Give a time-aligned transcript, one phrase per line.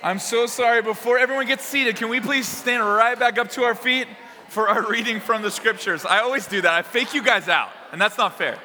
[0.00, 0.80] I'm so sorry.
[0.80, 4.06] Before everyone gets seated, can we please stand right back up to our feet
[4.48, 6.06] for our reading from the scriptures?
[6.06, 6.72] I always do that.
[6.72, 8.58] I fake you guys out, and that's not fair.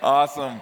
[0.00, 0.60] Awesome.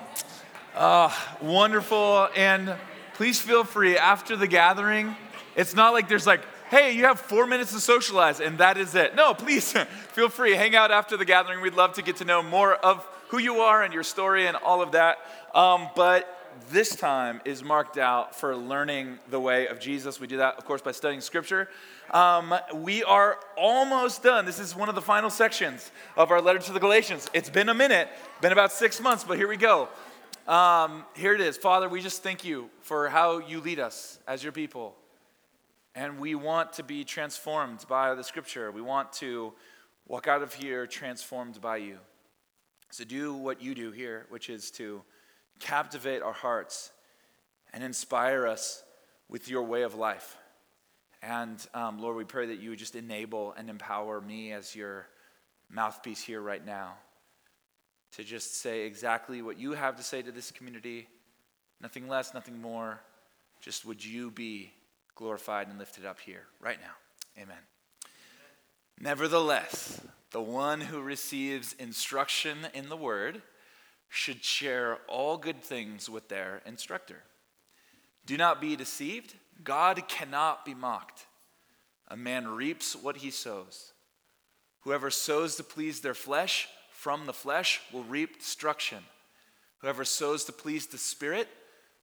[0.74, 1.12] Uh,
[1.42, 2.28] wonderful.
[2.34, 2.74] And
[3.14, 5.14] please feel free after the gathering.
[5.56, 6.40] It's not like there's like,
[6.70, 9.14] hey, you have four minutes to socialize, and that is it.
[9.14, 9.72] No, please
[10.12, 10.54] feel free.
[10.54, 11.60] Hang out after the gathering.
[11.60, 14.56] We'd love to get to know more of who you are and your story and
[14.56, 15.18] all of that.
[15.54, 16.35] Um, but
[16.70, 20.20] this time is marked out for learning the way of Jesus.
[20.20, 21.68] We do that, of course, by studying scripture.
[22.10, 24.44] Um, we are almost done.
[24.44, 27.28] This is one of the final sections of our letter to the Galatians.
[27.32, 28.08] It's been a minute,
[28.40, 29.88] been about six months, but here we go.
[30.46, 31.56] Um, here it is.
[31.56, 34.94] Father, we just thank you for how you lead us as your people.
[35.94, 38.70] And we want to be transformed by the scripture.
[38.70, 39.52] We want to
[40.06, 41.98] walk out of here transformed by you.
[42.90, 45.02] So do what you do here, which is to
[45.58, 46.90] captivate our hearts
[47.72, 48.82] and inspire us
[49.28, 50.36] with your way of life.
[51.22, 55.06] And um, Lord, we pray that you would just enable and empower me as your
[55.68, 56.94] mouthpiece here right now
[58.12, 61.08] to just say exactly what you have to say to this community.
[61.80, 63.00] Nothing less, nothing more.
[63.60, 64.72] Just would you be
[65.14, 67.42] glorified and lifted up here right now.
[67.42, 67.56] Amen.
[69.00, 70.00] Nevertheless,
[70.30, 73.42] the one who receives instruction in the word,
[74.08, 77.22] should share all good things with their instructor.
[78.24, 79.34] Do not be deceived.
[79.62, 81.26] God cannot be mocked.
[82.08, 83.92] A man reaps what he sows.
[84.80, 89.02] Whoever sows to please their flesh, from the flesh will reap destruction.
[89.78, 91.48] Whoever sows to please the Spirit,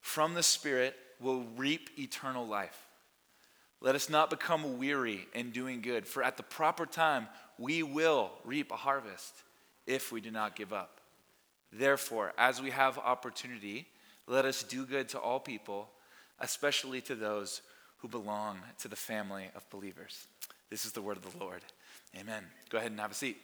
[0.01, 2.77] from the Spirit will reap eternal life.
[3.81, 8.31] Let us not become weary in doing good, for at the proper time we will
[8.45, 9.33] reap a harvest
[9.85, 11.01] if we do not give up.
[11.75, 13.87] Therefore, as we have opportunity,
[14.27, 15.89] let us do good to all people,
[16.39, 17.61] especially to those
[17.97, 20.27] who belong to the family of believers.
[20.69, 21.61] This is the word of the Lord.
[22.19, 22.43] Amen.
[22.69, 23.37] Go ahead and have a seat.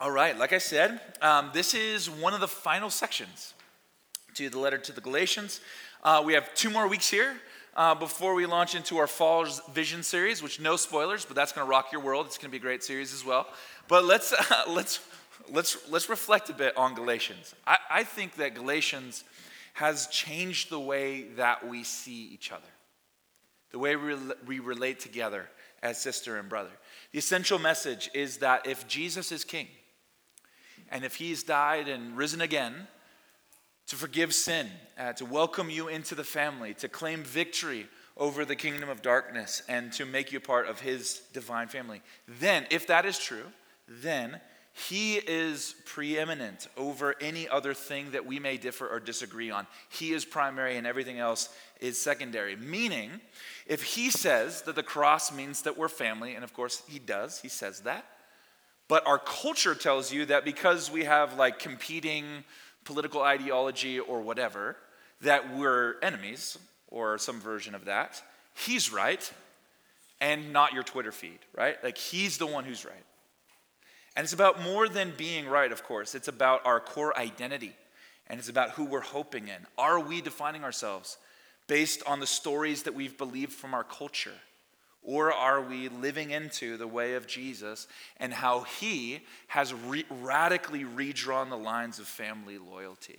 [0.00, 3.54] All right, like I said, um, this is one of the final sections
[4.34, 5.60] to the letter to the Galatians.
[6.02, 7.36] Uh, we have two more weeks here
[7.76, 11.66] uh, before we launch into our fall vision series, which no spoilers, but that's going
[11.66, 12.26] to rock your world.
[12.26, 13.46] It's going to be a great series as well.
[13.88, 15.00] But let's uh, let's
[15.50, 17.54] let's let's reflect a bit on Galatians.
[17.66, 19.24] I, I think that Galatians
[19.74, 22.62] has changed the way that we see each other,
[23.72, 24.14] the way we,
[24.46, 25.48] we relate together
[25.82, 26.70] as sister and brother.
[27.10, 29.66] The essential message is that if Jesus is king,
[30.90, 32.86] and if he's died and risen again,
[33.86, 34.68] to forgive sin,
[34.98, 37.86] uh, to welcome you into the family, to claim victory
[38.16, 42.00] over the kingdom of darkness, and to make you part of his divine family.
[42.40, 43.44] Then, if that is true,
[43.88, 44.40] then
[44.72, 49.68] he is preeminent over any other thing that we may differ or disagree on.
[49.88, 51.48] He is primary and everything else
[51.80, 52.56] is secondary.
[52.56, 53.20] Meaning,
[53.66, 57.40] if he says that the cross means that we're family, and of course he does,
[57.40, 58.04] he says that,
[58.88, 62.44] but our culture tells you that because we have like competing
[62.84, 64.76] political ideology or whatever,
[65.20, 66.58] that we're enemies
[66.88, 68.22] or some version of that.
[68.54, 69.32] He's right
[70.20, 71.82] and not your Twitter feed, right?
[71.82, 73.04] Like he's the one who's right.
[74.16, 76.14] And it's about more than being right, of course.
[76.14, 77.72] It's about our core identity
[78.28, 79.66] and it's about who we're hoping in.
[79.76, 81.18] Are we defining ourselves
[81.66, 84.32] based on the stories that we've believed from our culture?
[85.04, 90.84] Or are we living into the way of Jesus and how he has re- radically
[90.84, 93.18] redrawn the lines of family loyalty,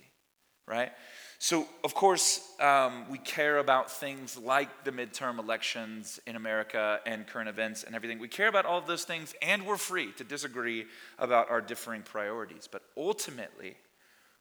[0.66, 0.90] right?
[1.38, 7.26] So, of course, um, we care about things like the midterm elections in America and
[7.26, 8.18] current events and everything.
[8.18, 10.86] We care about all of those things, and we're free to disagree
[11.18, 12.68] about our differing priorities.
[12.70, 13.76] But ultimately,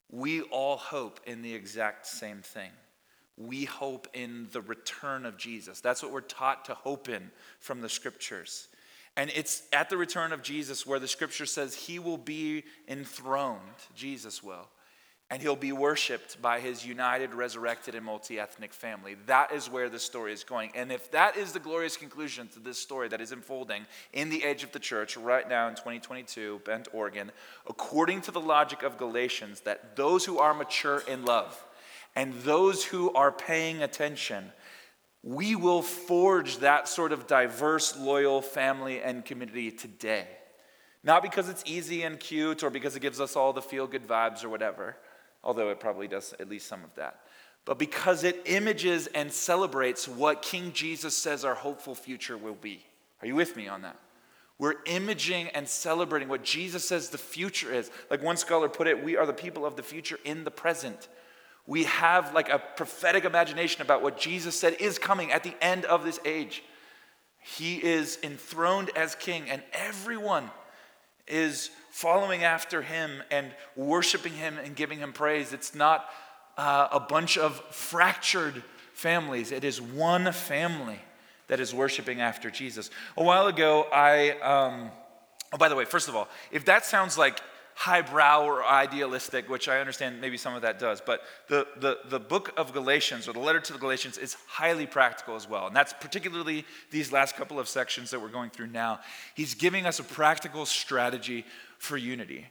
[0.10, 2.72] we all hope in the exact same thing
[3.38, 5.82] we hope in the return of Jesus.
[5.82, 8.68] That's what we're taught to hope in from the scriptures.
[9.18, 13.60] And it's at the return of Jesus where the scripture says he will be enthroned,
[13.96, 14.68] Jesus will,
[15.32, 19.16] and he'll be worshiped by his united, resurrected, and multi ethnic family.
[19.26, 20.72] That is where the story is going.
[20.76, 24.44] And if that is the glorious conclusion to this story that is unfolding in the
[24.44, 27.32] age of the church right now in 2022, Bend, Oregon,
[27.68, 31.65] according to the logic of Galatians, that those who are mature in love,
[32.16, 34.52] and those who are paying attention,
[35.22, 40.28] we will forge that sort of diverse, loyal family and community today.
[41.04, 44.08] Not because it's easy and cute or because it gives us all the feel good
[44.08, 44.98] vibes or whatever,
[45.44, 47.22] although it probably does at least some of that,
[47.66, 52.84] but because it images and celebrates what King Jesus says our hopeful future will be.
[53.22, 53.98] Are you with me on that?
[54.58, 57.92] We're imaging and celebrating what Jesus says the future is.
[58.10, 61.08] Like one scholar put it, we are the people of the future in the present.
[61.68, 65.86] We have like a prophetic imagination about what Jesus said is coming at the end
[65.86, 66.64] of this age.
[67.42, 70.50] He is enthroned as king, and everyone
[71.28, 75.54] is following after him and worshiping him and giving him praise.
[75.54, 76.10] It's not
[76.58, 78.64] uh, a bunch of fractured
[78.94, 81.00] families, it is one family
[81.48, 82.90] that is worshiping after Jesus.
[83.18, 84.90] A while ago, I, um,
[85.54, 87.40] oh, by the way, first of all, if that sounds like
[87.78, 92.20] highbrow or idealistic, which I understand maybe some of that does, but the, the, the
[92.20, 95.68] book of Galatians or the letter to the Galatians is highly practical as well.
[95.68, 99.02] And that's particularly these last couple of sections that we're going through now.
[99.36, 101.46] He's giving us a practical strategy
[101.78, 102.46] for unity.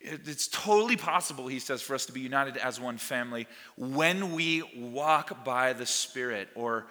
[0.00, 3.46] It's totally possible, he says, for us to be united as one family
[3.76, 6.86] when we walk by the Spirit or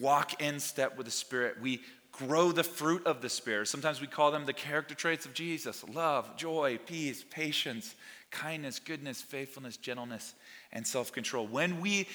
[0.00, 1.60] walk in step with the Spirit.
[1.62, 1.82] We
[2.12, 3.68] grow the fruit of the Spirit.
[3.68, 7.94] Sometimes we call them the character traits of Jesus love, joy, peace, patience,
[8.30, 10.34] kindness, goodness, faithfulness, gentleness,
[10.72, 11.46] and self control.
[11.46, 12.08] When we,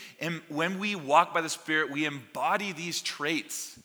[0.50, 3.80] when we walk by the Spirit, we embody these traits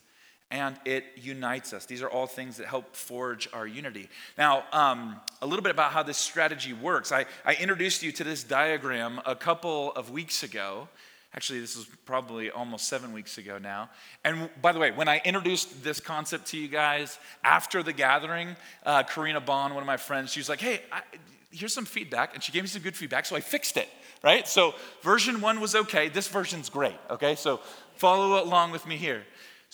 [0.53, 1.87] and it unites us.
[1.87, 4.07] These are all things that help forge our unity.
[4.37, 7.11] Now, um, a little bit about how this strategy works.
[7.11, 10.89] I, I introduced you to this diagram a couple of weeks ago.
[11.35, 13.89] Actually, this was probably almost seven weeks ago now.
[14.23, 18.55] And by the way, when I introduced this concept to you guys after the gathering,
[18.85, 21.01] uh, Karina Bond, one of my friends, she was like, hey, I,
[21.49, 22.35] here's some feedback.
[22.35, 23.89] And she gave me some good feedback, so I fixed it,
[24.23, 24.47] right?
[24.47, 26.07] So version one was okay.
[26.09, 27.33] This version's great, okay?
[27.33, 27.61] So
[27.95, 29.23] follow along with me here.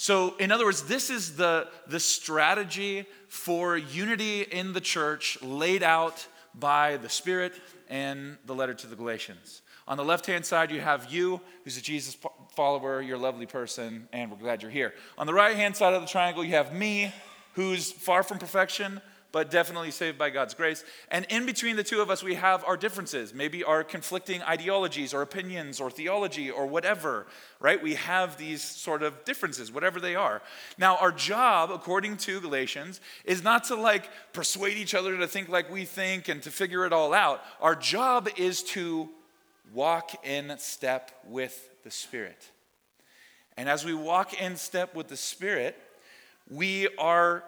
[0.01, 5.83] So, in other words, this is the, the strategy for unity in the church laid
[5.83, 7.51] out by the Spirit
[7.89, 9.61] and the letter to the Galatians.
[9.89, 12.15] On the left hand side, you have you, who's a Jesus
[12.55, 14.93] follower, you're a lovely person, and we're glad you're here.
[15.17, 17.11] On the right hand side of the triangle, you have me,
[17.53, 19.01] who's far from perfection,
[19.31, 20.83] but definitely saved by God's grace.
[21.09, 25.11] And in between the two of us, we have our differences, maybe our conflicting ideologies
[25.11, 27.25] or opinions or theology or whatever,
[27.59, 27.81] right?
[27.81, 30.43] We have these sort of differences, whatever they are.
[30.77, 35.49] Now, our job, according to Galatians, is not to like persuade each other to think
[35.49, 37.41] like we think and to figure it all out.
[37.59, 39.09] Our job is to
[39.73, 42.49] walk in step with the Spirit.
[43.57, 45.75] And as we walk in step with the Spirit,
[46.49, 47.43] we are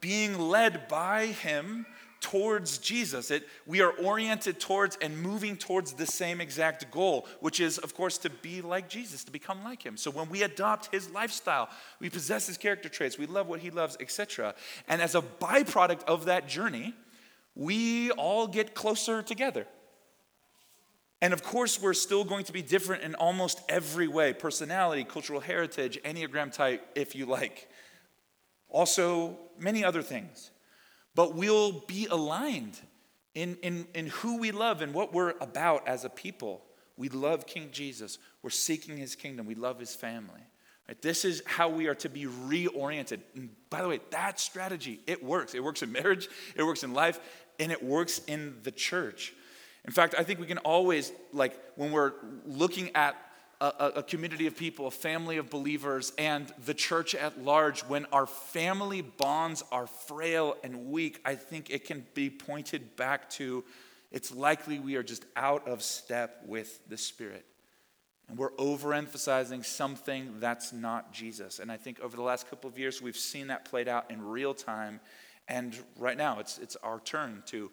[0.00, 1.86] being led by Him
[2.20, 3.30] towards Jesus.
[3.30, 7.94] It, we are oriented towards and moving towards the same exact goal, which is, of
[7.94, 9.96] course, to be like Jesus, to become like Him.
[9.96, 11.68] So when we adopt His lifestyle,
[12.00, 14.54] we possess His character traits, we love what He loves, etc.
[14.88, 16.94] And as a byproduct of that journey,
[17.54, 19.66] we all get closer together.
[21.22, 25.40] And of course, we're still going to be different in almost every way personality, cultural
[25.40, 27.68] heritage, Enneagram type, if you like.
[28.68, 30.50] Also, many other things.
[31.14, 32.78] But we'll be aligned
[33.34, 36.62] in, in, in who we love and what we're about as a people.
[36.98, 38.18] We love King Jesus.
[38.42, 39.46] We're seeking his kingdom.
[39.46, 40.40] We love his family.
[40.88, 41.00] Right?
[41.00, 43.20] This is how we are to be reoriented.
[43.34, 45.54] And by the way, that strategy, it works.
[45.54, 47.18] It works in marriage, it works in life,
[47.58, 49.32] and it works in the church.
[49.86, 52.12] In fact, I think we can always, like, when we're
[52.44, 53.16] looking at
[53.60, 58.04] a, a, community of people, a family of believers, and the church at large, when
[58.06, 63.64] our family bonds are frail and weak, I think it can be pointed back to
[64.12, 67.44] it's likely we are just out of step with the Spirit.
[68.28, 71.58] And we're overemphasizing something that's not Jesus.
[71.58, 74.22] And I think over the last couple of years, we've seen that played out in
[74.22, 75.00] real time.
[75.48, 77.70] And right now, it's, it's our turn to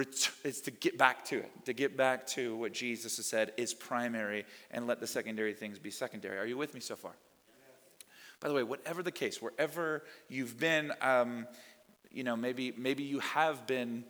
[0.00, 3.72] it's to get back to it, to get back to what Jesus has said is
[3.72, 6.38] primary and let the secondary things be secondary.
[6.38, 7.12] Are you with me so far?
[8.40, 11.46] By the way, whatever the case, wherever you've been, um,
[12.10, 14.04] you know, maybe, maybe you have been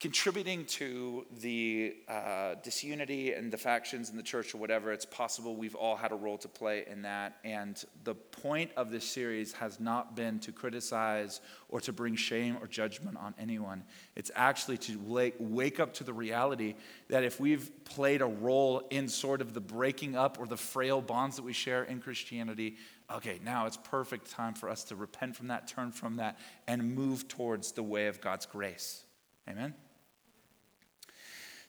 [0.00, 5.56] contributing to the uh, disunity and the factions in the church or whatever, it's possible
[5.56, 7.36] we've all had a role to play in that.
[7.44, 12.56] And the point of this series has not been to criticize or to bring shame
[12.62, 13.84] or judgment on anyone.
[14.16, 14.98] It's actually to
[15.38, 16.76] wake up to the reality
[17.08, 21.02] that if we've played a role in sort of the breaking up or the frail
[21.02, 22.76] bonds that we share in Christianity,
[23.14, 26.94] okay, now it's perfect time for us to repent from that, turn from that, and
[26.94, 29.04] move towards the way of God's grace.
[29.46, 29.74] Amen?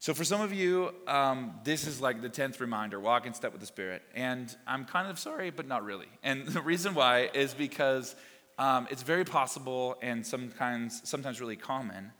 [0.01, 3.51] So, for some of you, um, this is like the 10th reminder walk in step
[3.51, 4.01] with the Spirit.
[4.15, 6.07] And I'm kind of sorry, but not really.
[6.23, 8.15] And the reason why is because
[8.57, 12.13] um, it's very possible and sometimes, sometimes really common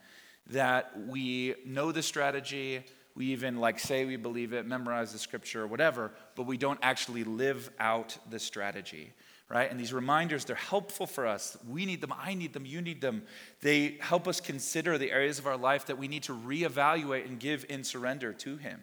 [0.51, 2.85] that we know the strategy,
[3.15, 6.79] we even like say we believe it, memorize the scripture, or whatever, but we don't
[6.83, 9.11] actually live out the strategy
[9.51, 9.69] right?
[9.69, 11.57] And these reminders, they're helpful for us.
[11.67, 13.23] We need them, I need them, you need them.
[13.61, 17.37] They help us consider the areas of our life that we need to reevaluate and
[17.37, 18.79] give in surrender to Him.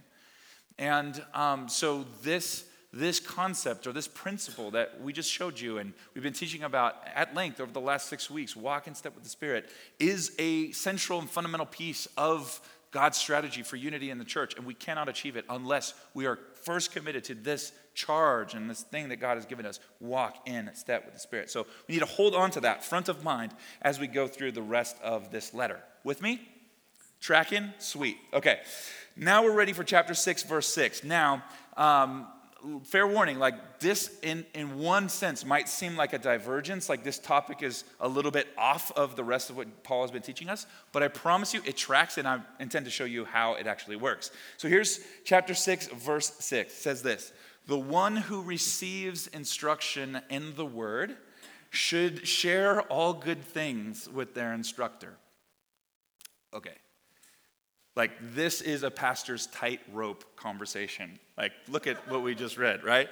[0.79, 5.95] And um, so, this, this concept or this principle that we just showed you and
[6.15, 9.25] we've been teaching about at length over the last six weeks, walk in step with
[9.25, 12.61] the Spirit, is a central and fundamental piece of
[12.91, 14.55] God's strategy for unity in the church.
[14.57, 18.83] And we cannot achieve it unless we are first committed to this charge and this
[18.83, 21.51] thing that God has given us walk in step with the Spirit.
[21.51, 23.53] So we need to hold on to that front of mind
[23.83, 25.81] as we go through the rest of this letter.
[26.05, 26.49] With me?
[27.21, 27.73] Tracking?
[27.79, 28.17] Sweet.
[28.33, 28.61] Okay.
[29.17, 31.03] Now we're ready for chapter 6, verse 6.
[31.03, 31.43] Now,
[31.77, 32.27] um,
[32.85, 37.19] fair warning, like this in, in one sense might seem like a divergence, like this
[37.19, 40.49] topic is a little bit off of the rest of what Paul has been teaching
[40.49, 43.67] us, but I promise you it tracks and I intend to show you how it
[43.67, 44.31] actually works.
[44.57, 46.73] So here's chapter 6, verse 6.
[46.73, 47.33] It says this
[47.67, 51.17] The one who receives instruction in the word
[51.71, 55.17] should share all good things with their instructor.
[56.55, 56.75] Okay.
[57.99, 61.19] Like, this is a pastor's tightrope conversation.
[61.37, 63.09] Like, look at what we just read, right?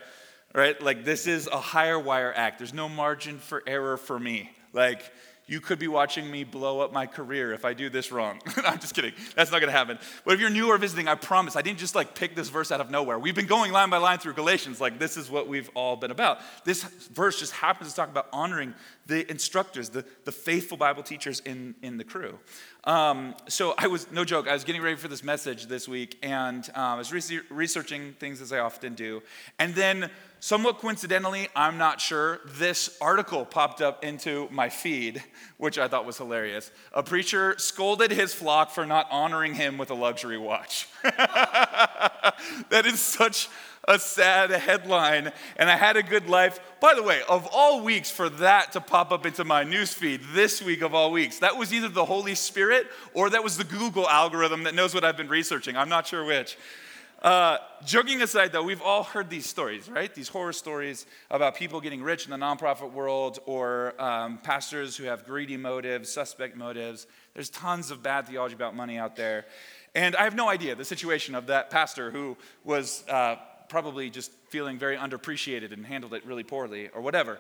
[0.55, 0.81] Right?
[0.81, 2.59] Like, this is a higher wire act.
[2.59, 4.53] There's no margin for error for me.
[4.73, 5.03] Like,
[5.49, 8.41] you could be watching me blow up my career if I do this wrong.
[8.65, 9.13] I'm just kidding.
[9.37, 9.99] That's not going to happen.
[10.25, 12.73] But if you're new or visiting, I promise I didn't just like pick this verse
[12.73, 13.19] out of nowhere.
[13.19, 14.81] We've been going line by line through Galatians.
[14.81, 16.41] Like this is what we've all been about.
[16.65, 18.75] This verse just happens to talk about honoring
[19.07, 22.39] the instructors, the, the faithful Bible teachers in, in the crew.
[22.83, 26.19] Um, so I was, no joke, I was getting ready for this message this week
[26.23, 29.23] and uh, I was re- researching things as I often do.
[29.61, 30.11] And then,
[30.47, 35.21] somewhat coincidentally, I'm not sure, this article popped up into my feed,
[35.57, 36.71] which I thought was hilarious.
[36.93, 40.89] A preacher scolded his flock for not honoring him with a luxury watch.
[41.03, 43.49] that is such
[43.89, 46.61] a sad headline, and I had a good life.
[46.79, 50.63] By the way, of all weeks for that to pop up into my newsfeed, this
[50.63, 54.09] week of all weeks, that was either the Holy Spirit or that was the Google
[54.09, 55.77] algorithm that knows what I've been researching.
[55.77, 56.57] I'm not sure which.
[57.23, 60.15] Uh, joking aside, though, we've all heard these stories, right?
[60.15, 65.05] These horror stories about people getting rich in the nonprofit world or um, pastors who
[65.05, 67.07] have greedy motives, suspect motives.
[67.35, 69.47] There's tons of bad theology about money out there.
[69.95, 73.37] And I have no idea the situation of that pastor who was uh,
[73.71, 77.39] probably just feeling very underappreciated and handled it really poorly or whatever.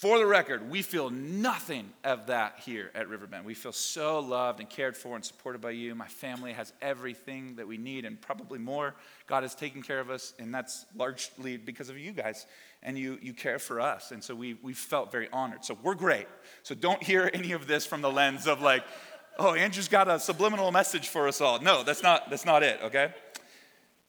[0.00, 3.44] For the record, we feel nothing of that here at Riverbend.
[3.44, 5.94] We feel so loved and cared for and supported by you.
[5.94, 8.94] My family has everything that we need and probably more.
[9.26, 12.46] God has taken care of us, and that's largely because of you guys.
[12.82, 14.10] And you, you care for us.
[14.10, 15.66] And so we, we felt very honored.
[15.66, 16.28] So we're great.
[16.62, 18.84] So don't hear any of this from the lens of like,
[19.38, 21.60] oh, Andrew's got a subliminal message for us all.
[21.60, 23.12] No, that's not, that's not it, okay?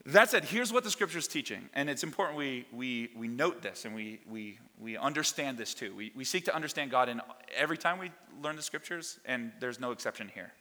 [0.05, 3.61] That said, here's what the scripture is teaching, and it's important we, we, we note
[3.61, 5.93] this and we, we, we understand this too.
[5.95, 7.21] We, we seek to understand God in
[7.55, 10.53] every time we learn the scriptures, and there's no exception here.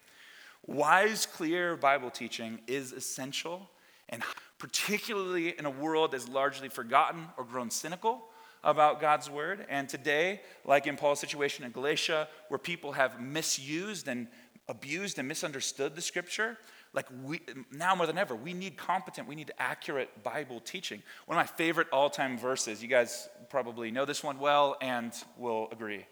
[0.66, 3.70] Wise, clear Bible teaching is essential,
[4.10, 4.22] and
[4.58, 8.26] particularly in a world that's largely forgotten or grown cynical
[8.62, 9.64] about God's word.
[9.70, 14.28] And today, like in Paul's situation in Galatia, where people have misused and
[14.68, 16.58] abused and misunderstood the scripture,
[16.92, 21.02] like we now more than ever we need competent we need accurate bible teaching.
[21.26, 25.68] One of my favorite all-time verses you guys probably know this one well and will
[25.72, 26.06] agree.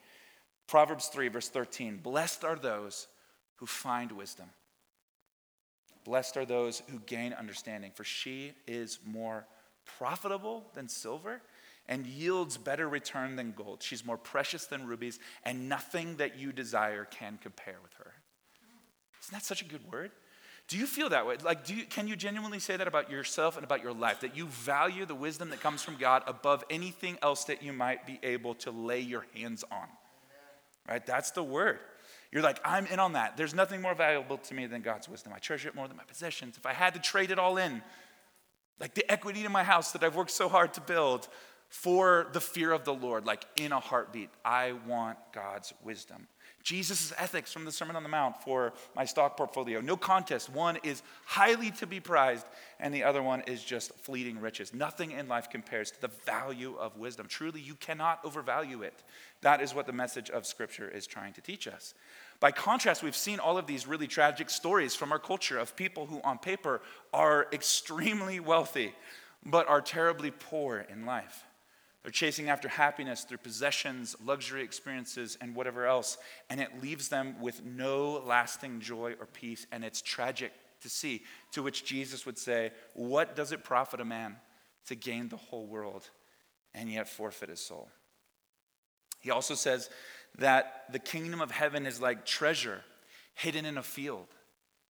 [0.66, 3.08] Proverbs 3 verse 13 blessed are those
[3.56, 4.50] who find wisdom.
[6.04, 9.46] Blessed are those who gain understanding for she is more
[9.84, 11.40] profitable than silver
[11.88, 13.82] and yields better return than gold.
[13.82, 18.12] She's more precious than rubies and nothing that you desire can compare with her.
[19.22, 20.12] Isn't that such a good word
[20.68, 21.36] do you feel that way?
[21.42, 24.20] Like, do you, can you genuinely say that about yourself and about your life?
[24.20, 28.06] That you value the wisdom that comes from God above anything else that you might
[28.06, 29.88] be able to lay your hands on?
[30.86, 31.04] Right?
[31.04, 31.78] That's the word.
[32.30, 33.38] You're like, I'm in on that.
[33.38, 35.32] There's nothing more valuable to me than God's wisdom.
[35.34, 36.58] I treasure it more than my possessions.
[36.58, 37.82] If I had to trade it all in,
[38.78, 41.28] like the equity in my house that I've worked so hard to build
[41.70, 46.28] for the fear of the Lord, like in a heartbeat, I want God's wisdom.
[46.62, 49.80] Jesus' ethics from the Sermon on the Mount for my stock portfolio.
[49.80, 50.50] No contest.
[50.50, 52.46] One is highly to be prized,
[52.78, 54.74] and the other one is just fleeting riches.
[54.74, 57.26] Nothing in life compares to the value of wisdom.
[57.26, 59.02] Truly, you cannot overvalue it.
[59.40, 61.94] That is what the message of Scripture is trying to teach us.
[62.40, 66.06] By contrast, we've seen all of these really tragic stories from our culture of people
[66.06, 68.94] who, on paper, are extremely wealthy,
[69.44, 71.44] but are terribly poor in life.
[72.08, 76.16] They're chasing after happiness through possessions, luxury experiences, and whatever else,
[76.48, 81.24] and it leaves them with no lasting joy or peace, and it's tragic to see.
[81.52, 84.36] To which Jesus would say, What does it profit a man
[84.86, 86.08] to gain the whole world
[86.72, 87.90] and yet forfeit his soul?
[89.20, 89.90] He also says
[90.38, 92.84] that the kingdom of heaven is like treasure
[93.34, 94.28] hidden in a field.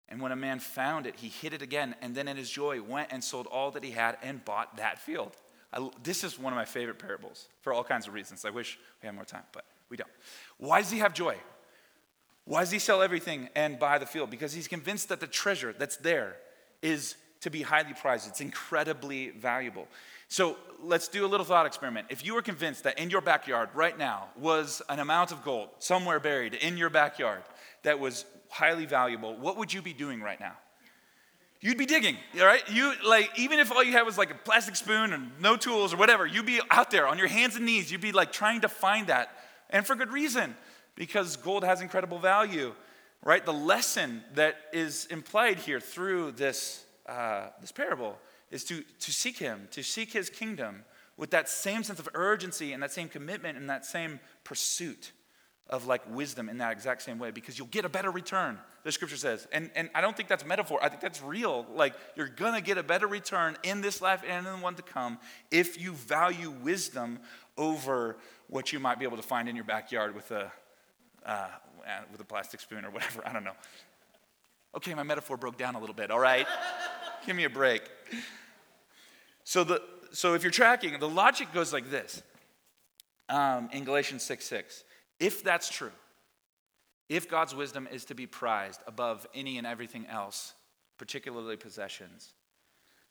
[0.08, 2.80] And when a man found it, he hid it again, and then in his joy
[2.80, 5.32] went and sold all that he had and bought that field.
[5.72, 8.44] I, this is one of my favorite parables for all kinds of reasons.
[8.44, 10.10] I wish we had more time, but we don't.
[10.56, 11.36] Why does he have joy?
[12.44, 14.30] Why does he sell everything and buy the field?
[14.30, 16.36] Because he's convinced that the treasure that's there
[16.80, 18.26] is to be highly prized.
[18.26, 19.86] It's incredibly valuable.
[20.28, 22.08] So let's do a little thought experiment.
[22.10, 25.68] If you were convinced that in your backyard right now was an amount of gold
[25.78, 27.42] somewhere buried in your backyard
[27.82, 30.56] that was highly valuable, what would you be doing right now?
[31.60, 32.62] You'd be digging, all right?
[32.70, 35.92] You like even if all you had was like a plastic spoon and no tools
[35.92, 37.90] or whatever, you'd be out there on your hands and knees.
[37.90, 39.36] You'd be like trying to find that,
[39.70, 40.54] and for good reason,
[40.94, 42.74] because gold has incredible value,
[43.24, 43.44] right?
[43.44, 48.18] The lesson that is implied here through this uh, this parable
[48.52, 50.84] is to to seek Him, to seek His kingdom
[51.16, 55.10] with that same sense of urgency and that same commitment and that same pursuit
[55.68, 58.58] of like wisdom in that exact same way because you'll get a better return
[58.88, 59.46] the scripture says.
[59.52, 60.78] And, and i don't think that's metaphor.
[60.82, 61.66] I think that's real.
[61.74, 64.82] Like you're gonna get a better return in this life and in the one to
[64.82, 65.18] come
[65.50, 67.18] if you value wisdom
[67.58, 68.16] over
[68.48, 70.50] what you might be able to find in your backyard with a
[71.26, 71.48] uh,
[72.10, 73.26] with a plastic spoon or whatever.
[73.26, 73.56] I don't know.
[74.76, 76.46] Okay my metaphor broke down a little bit all right?
[77.26, 77.82] Give me a break.
[79.44, 79.82] So the
[80.12, 82.22] so if you're tracking the logic goes like this
[83.28, 84.84] um, in galatians 6 6
[85.20, 85.92] if that's true,
[87.08, 90.54] if God's wisdom is to be prized above any and everything else,
[90.98, 92.32] particularly possessions,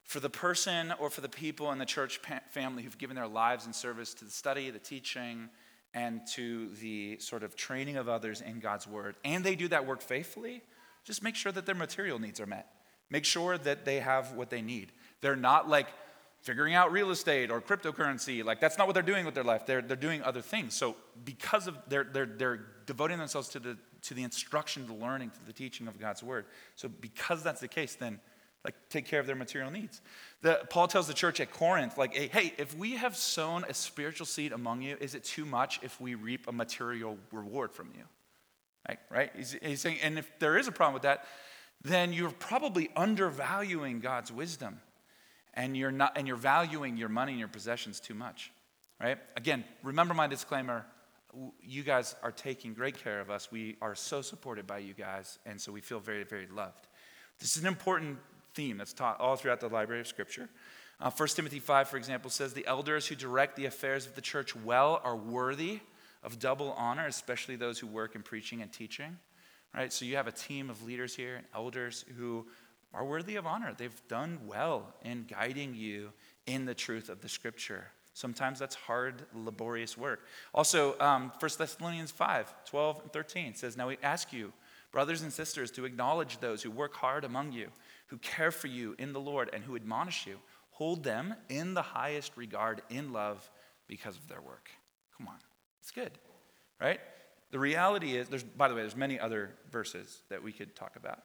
[0.03, 2.19] for the person or for the people in the church
[2.51, 5.49] family who've given their lives in service to the study, the teaching,
[5.93, 9.85] and to the sort of training of others in God's word, and they do that
[9.85, 10.61] work faithfully,
[11.03, 12.67] just make sure that their material needs are met.
[13.09, 14.91] Make sure that they have what they need.
[15.21, 15.87] They're not like
[16.41, 18.43] figuring out real estate or cryptocurrency.
[18.43, 19.65] Like that's not what they're doing with their life.
[19.65, 20.73] They're, they're doing other things.
[20.73, 25.31] So because of they're, they're, they're devoting themselves to the, to the instruction, the learning,
[25.31, 26.45] to the teaching of God's word.
[26.75, 28.19] So because that's the case, then
[28.63, 30.01] like take care of their material needs.
[30.41, 33.73] The, Paul tells the church at Corinth, like, hey, hey, if we have sown a
[33.73, 37.91] spiritual seed among you, is it too much if we reap a material reward from
[37.95, 38.03] you?
[38.87, 38.99] Right?
[39.09, 39.31] Right?
[39.35, 41.25] He's, he's saying, and if there is a problem with that,
[41.83, 44.79] then you're probably undervaluing God's wisdom
[45.57, 48.51] and you're not and you're valuing your money and your possessions too much
[49.01, 49.17] right?
[49.35, 50.85] Again remember my disclaimer
[51.61, 53.51] you guys are taking great care of us.
[53.51, 56.87] We are so supported by you guys and so we feel very very loved.
[57.39, 58.19] This is an important
[58.53, 60.47] theme that's taught all throughout the library of scripture.
[60.99, 64.21] Uh, 1 timothy 5 for example says the elders who direct the affairs of the
[64.21, 65.79] church well are worthy
[66.23, 69.17] of double honor especially those who work in preaching and teaching
[69.77, 69.93] right?
[69.93, 72.45] So you have a team of leaders here and elders who
[72.97, 73.73] are worthy of honor.
[73.77, 76.11] They've done well in guiding you
[76.47, 77.85] in the truth of the scripture.
[78.13, 80.25] Sometimes that's hard, laborious work.
[80.51, 84.51] Also, um, 1 Thessalonians 5 12 and 13 says, Now we ask you,
[84.91, 87.67] brothers and sisters, to acknowledge those who work hard among you,
[88.07, 90.39] who care for you in the Lord, and who admonish you.
[90.71, 93.47] Hold them in the highest regard in love
[93.87, 94.71] because of their work.
[95.15, 95.37] Come on,
[95.81, 96.11] it's good,
[96.81, 96.99] right?
[97.51, 100.95] The reality is, there's, by the way, there's many other verses that we could talk
[100.95, 101.19] about.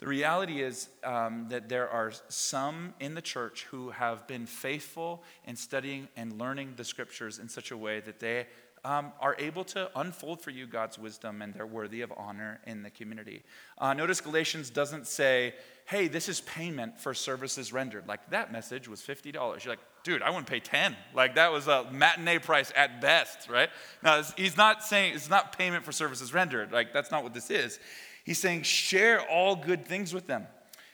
[0.00, 5.22] The reality is um, that there are some in the church who have been faithful
[5.44, 8.46] in studying and learning the scriptures in such a way that they
[8.82, 12.82] um, are able to unfold for you God's wisdom and they're worthy of honor in
[12.82, 13.42] the community.
[13.76, 18.08] Uh, notice Galatians doesn't say, hey, this is payment for services rendered.
[18.08, 19.34] Like that message was $50.
[19.34, 20.96] You're like, dude, I wouldn't pay 10.
[21.14, 23.70] Like that was a matinee price at best, right?
[24.02, 26.72] Now, he's not saying it's not payment for services rendered.
[26.72, 27.78] Like that's not what this is.
[28.24, 30.46] He's saying, share all good things with them.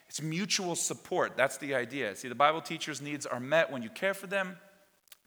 [0.09, 1.37] It's mutual support.
[1.37, 2.15] That's the idea.
[2.17, 4.57] See, the Bible teacher's needs are met when you care for them,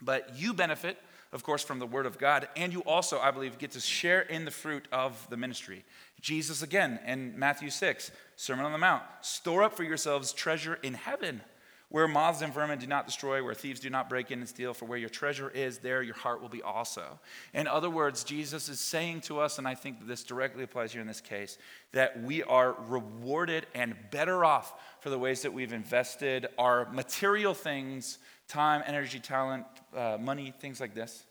[0.02, 0.98] but you benefit,
[1.34, 4.22] of course, from the Word of God, and you also, I believe, get to share
[4.22, 5.84] in the fruit of the ministry.
[6.22, 10.94] Jesus, again, in Matthew 6, Sermon on the Mount, store up for yourselves treasure in
[10.94, 11.42] heaven
[11.90, 14.74] where moths and vermin do not destroy, where thieves do not break in and steal,
[14.74, 17.20] for where your treasure is, there your heart will be also.
[17.54, 21.02] In other words, Jesus is saying to us, and I think this directly applies here
[21.02, 21.58] in this case,
[21.92, 27.56] that we are rewarded and better off for the ways that we've invested our material
[27.56, 31.26] things, time, energy, talent, uh, money, things like this.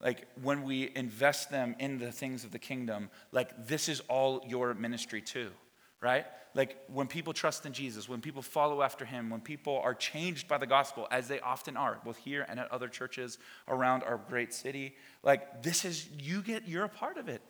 [0.00, 4.44] Like when we invest them in the things of the kingdom, like this is all
[4.46, 5.50] your ministry too
[6.00, 6.26] right?
[6.54, 10.48] Like when people trust in Jesus, when people follow after him, when people are changed
[10.48, 14.18] by the gospel, as they often are, both here and at other churches around our
[14.28, 17.42] great city, like this is, you get, you're a part of it.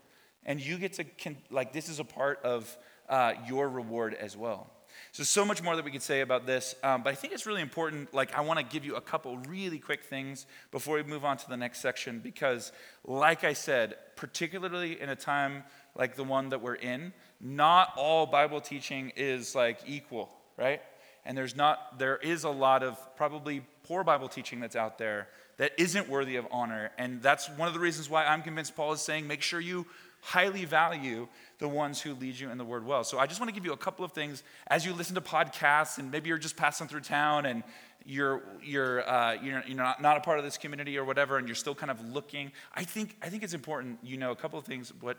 [0.45, 1.05] And you get to,
[1.51, 2.75] like, this is a part of
[3.09, 4.71] uh, your reward as well.
[5.13, 7.45] So, so much more that we could say about this, um, but I think it's
[7.45, 8.15] really important.
[8.15, 11.37] Like, I want to give you a couple really quick things before we move on
[11.39, 12.73] to the next section, because,
[13.05, 18.27] like I said, particularly in a time like the one that we're in, not all
[18.27, 20.81] Bible teaching is like equal, right?
[21.25, 25.29] And there's not, there is a lot of probably poor Bible teaching that's out there
[25.59, 26.91] that isn't worthy of honor.
[26.99, 29.87] And that's one of the reasons why I'm convinced Paul is saying make sure you
[30.21, 33.05] highly value the ones who lead you in the word well.
[33.05, 35.21] So I just want to give you a couple of things as you listen to
[35.21, 37.63] podcasts and maybe you're just passing through town and
[38.05, 41.47] you're you're uh, you're, you're not, not a part of this community or whatever and
[41.47, 42.53] you're still kind of looking.
[42.75, 45.19] I think I think it's important you know a couple of things what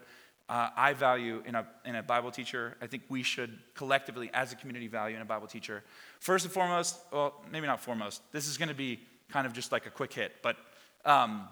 [0.50, 2.76] uh, I value in a, in a Bible teacher.
[2.82, 5.84] I think we should collectively, as a community, value in a Bible teacher.
[6.20, 9.72] First and foremost, well, maybe not foremost, this is going to be kind of just
[9.72, 10.58] like a quick hit, but
[11.06, 11.48] um,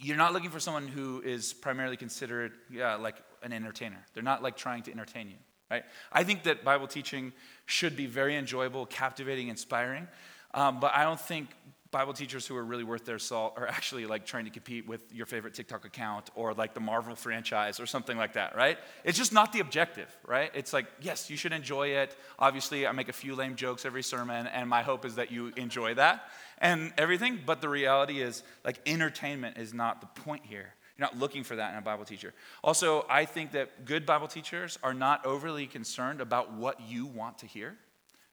[0.00, 4.04] you're not looking for someone who is primarily considered yeah, like an entertainer.
[4.14, 5.36] They're not like trying to entertain you,
[5.70, 5.84] right?
[6.12, 7.32] I think that Bible teaching
[7.66, 10.08] should be very enjoyable, captivating, inspiring.
[10.54, 11.50] Um, but I don't think
[11.90, 15.00] Bible teachers who are really worth their salt are actually like trying to compete with
[15.12, 18.78] your favorite TikTok account or like the Marvel franchise or something like that, right?
[19.04, 20.50] It's just not the objective, right?
[20.54, 22.14] It's like, yes, you should enjoy it.
[22.38, 25.52] Obviously, I make a few lame jokes every sermon, and my hope is that you
[25.56, 27.40] enjoy that and everything.
[27.46, 30.74] But the reality is, like, entertainment is not the point here.
[30.98, 32.34] You're not looking for that in a Bible teacher.
[32.62, 37.38] Also, I think that good Bible teachers are not overly concerned about what you want
[37.38, 37.76] to hear,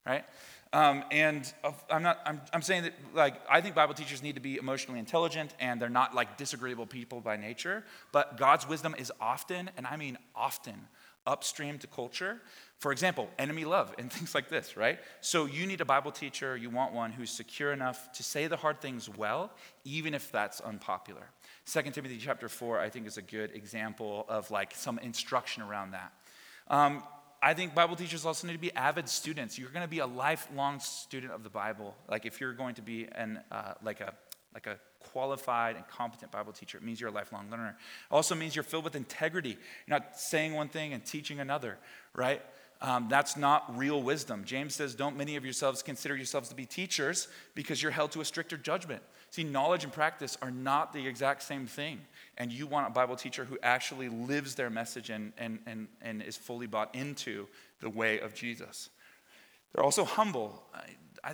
[0.06, 0.26] right?
[0.74, 1.52] Um, and
[1.90, 5.00] I'm not, I'm, I'm saying that, like, I think Bible teachers need to be emotionally
[5.00, 7.84] intelligent and they're not like disagreeable people by nature.
[8.12, 10.88] But God's wisdom is often, and I mean often,
[11.26, 12.42] upstream to culture.
[12.80, 15.00] For example, enemy love and things like this, right?
[15.22, 18.58] So you need a Bible teacher, you want one who's secure enough to say the
[18.58, 19.52] hard things well,
[19.84, 21.30] even if that's unpopular.
[21.72, 25.92] 2 Timothy chapter 4, I think, is a good example of like some instruction around
[25.92, 26.12] that.
[26.68, 27.04] Um,
[27.46, 29.60] I think Bible teachers also need to be avid students.
[29.60, 31.94] You're going to be a lifelong student of the Bible.
[32.10, 34.16] Like if you're going to be an uh, like a
[34.56, 34.80] like a
[35.12, 37.78] qualified and competent Bible teacher, it means you're a lifelong learner.
[37.78, 39.50] It also means you're filled with integrity.
[39.50, 41.78] You're not saying one thing and teaching another,
[42.16, 42.42] right?
[42.82, 44.44] Um, that's not real wisdom.
[44.44, 48.22] James says, Don't many of yourselves consider yourselves to be teachers because you're held to
[48.22, 49.04] a stricter judgment.
[49.30, 52.02] See, knowledge and practice are not the exact same thing.
[52.38, 56.22] And you want a Bible teacher who actually lives their message and, and, and, and
[56.22, 57.48] is fully bought into
[57.80, 58.90] the way of Jesus.
[59.74, 60.64] They're also humble.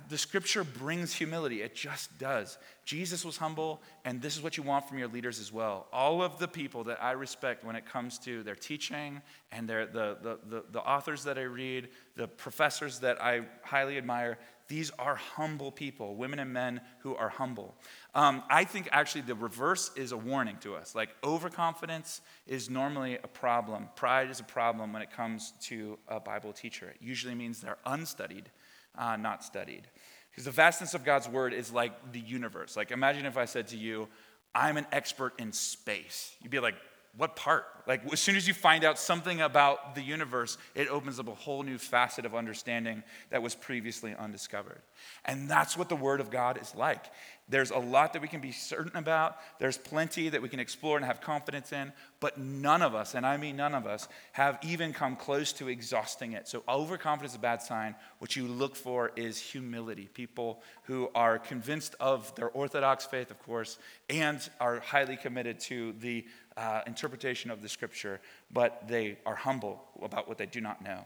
[0.08, 2.56] The scripture brings humility, it just does.
[2.84, 5.86] Jesus was humble, and this is what you want from your leaders as well.
[5.92, 9.84] All of the people that I respect when it comes to their teaching and their,
[9.86, 14.90] the, the, the, the authors that I read, the professors that I highly admire, these
[14.98, 17.74] are humble people, women and men who are humble.
[18.14, 20.94] Um, I think actually the reverse is a warning to us.
[20.94, 23.90] Like overconfidence is normally a problem.
[23.96, 26.88] Pride is a problem when it comes to a Bible teacher.
[26.88, 28.50] It usually means they're unstudied,
[28.96, 29.82] uh, not studied.
[30.30, 32.76] Because the vastness of God's word is like the universe.
[32.76, 34.08] Like imagine if I said to you,
[34.54, 36.34] I'm an expert in space.
[36.40, 36.76] You'd be like,
[37.16, 37.66] what part?
[37.86, 41.34] Like, as soon as you find out something about the universe, it opens up a
[41.34, 44.80] whole new facet of understanding that was previously undiscovered.
[45.24, 47.04] And that's what the Word of God is like.
[47.48, 50.96] There's a lot that we can be certain about, there's plenty that we can explore
[50.96, 54.58] and have confidence in, but none of us, and I mean none of us, have
[54.62, 56.48] even come close to exhausting it.
[56.48, 57.96] So, overconfidence is a bad sign.
[58.20, 60.08] What you look for is humility.
[60.14, 63.76] People who are convinced of their orthodox faith, of course,
[64.08, 66.24] and are highly committed to the
[66.56, 68.20] uh, interpretation of the scripture,
[68.52, 71.04] but they are humble about what they do not know.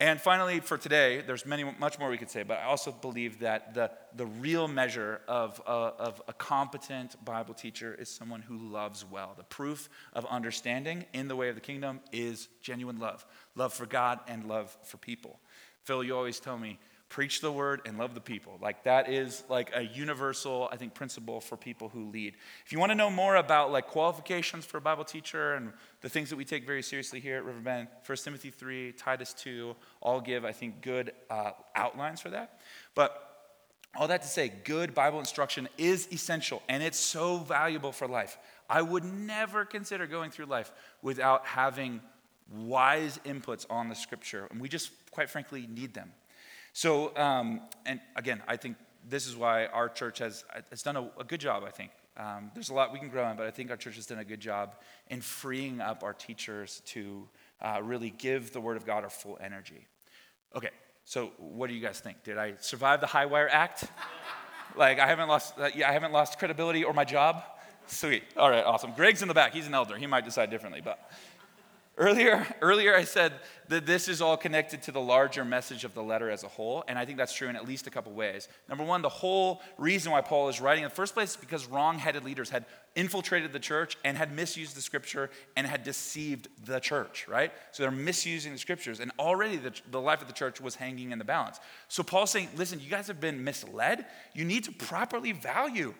[0.00, 3.38] And finally, for today, there's many, much more we could say, but I also believe
[3.38, 8.56] that the, the real measure of, uh, of a competent Bible teacher is someone who
[8.56, 9.34] loves well.
[9.36, 13.86] The proof of understanding in the way of the kingdom is genuine love love for
[13.86, 15.38] God and love for people.
[15.84, 16.80] Phil, you always tell me,
[17.12, 18.56] preach the word and love the people.
[18.62, 22.34] Like that is like a universal i think principle for people who lead.
[22.64, 26.08] If you want to know more about like qualifications for a bible teacher and the
[26.08, 30.22] things that we take very seriously here at riverbend 1 timothy 3 titus 2 all
[30.22, 32.60] give i think good uh, outlines for that.
[32.94, 33.10] But
[33.94, 38.38] all that to say good bible instruction is essential and it's so valuable for life.
[38.70, 40.72] I would never consider going through life
[41.02, 42.00] without having
[42.50, 46.10] wise inputs on the scripture and we just quite frankly need them
[46.72, 48.76] so, um, and again, I think
[49.08, 51.90] this is why our church has, has done a, a good job, I think.
[52.16, 54.18] Um, there's a lot we can grow in, but I think our church has done
[54.18, 54.76] a good job
[55.08, 57.28] in freeing up our teachers to
[57.60, 59.86] uh, really give the Word of God our full energy.
[60.54, 60.70] Okay,
[61.04, 62.22] so what do you guys think?
[62.22, 63.84] Did I survive the high wire act?
[64.76, 67.42] like I haven't lost, uh, yeah, I haven't lost credibility or my job.
[67.86, 68.22] Sweet.
[68.36, 68.92] All right, awesome.
[68.94, 69.52] Greg's in the back.
[69.52, 69.96] He's an elder.
[69.96, 71.10] He might decide differently, but
[71.98, 73.34] Earlier, earlier, I said
[73.68, 76.82] that this is all connected to the larger message of the letter as a whole,
[76.88, 78.48] and I think that's true in at least a couple ways.
[78.66, 81.66] Number one, the whole reason why Paul is writing in the first place is because
[81.66, 82.64] wrong headed leaders had
[82.96, 87.52] infiltrated the church and had misused the scripture and had deceived the church, right?
[87.72, 91.12] So they're misusing the scriptures, and already the, the life of the church was hanging
[91.12, 91.60] in the balance.
[91.88, 94.06] So Paul's saying, listen, you guys have been misled.
[94.32, 95.92] You need to properly value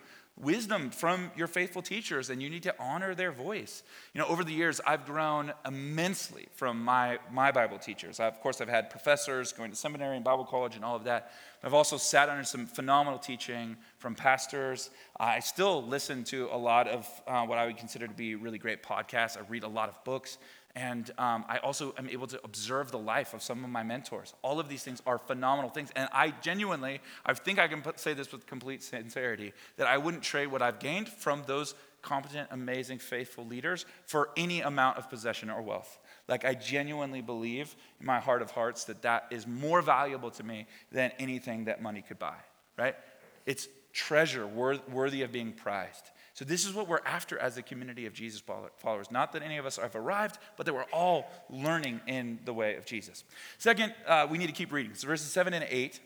[0.42, 3.82] wisdom from your faithful teachers and you need to honor their voice.
[4.12, 8.20] You know over the years i've grown immensely from my, my bible teachers.
[8.20, 11.04] I, of course i've had professors going to seminary and bible college and all of
[11.04, 14.90] that i've also sat under some phenomenal teaching from pastors.
[15.18, 18.58] I still listen to a lot of uh, what i would consider to be really
[18.58, 19.38] great podcasts.
[19.38, 20.38] I read a lot of books
[20.74, 24.32] and um, I also am able to observe the life of some of my mentors.
[24.40, 25.90] All of these things are phenomenal things.
[25.94, 29.98] And I genuinely, I think I can put, say this with complete sincerity, that I
[29.98, 35.10] wouldn't trade what I've gained from those competent, amazing, faithful leaders for any amount of
[35.10, 35.98] possession or wealth.
[36.26, 40.42] Like, I genuinely believe in my heart of hearts that that is more valuable to
[40.42, 42.36] me than anything that money could buy,
[42.78, 42.96] right?
[43.44, 46.10] It's treasure worthy of being prized.
[46.34, 48.42] So, this is what we're after as a community of Jesus
[48.78, 49.10] followers.
[49.10, 52.76] Not that any of us have arrived, but that we're all learning in the way
[52.76, 53.24] of Jesus.
[53.58, 54.94] Second, uh, we need to keep reading.
[54.94, 56.00] So, verses 7 and 8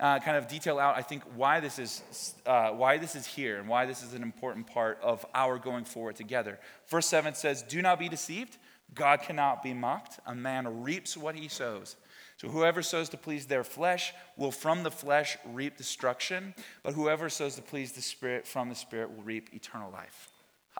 [0.00, 3.58] uh, kind of detail out, I think, why this, is, uh, why this is here
[3.58, 6.58] and why this is an important part of our going forward together.
[6.88, 8.58] Verse 7 says, Do not be deceived.
[8.94, 10.18] God cannot be mocked.
[10.26, 11.96] A man reaps what he sows.
[12.42, 17.28] So whoever sows to please their flesh will from the flesh reap destruction, but whoever
[17.28, 20.28] sows to please the Spirit from the Spirit will reap eternal life.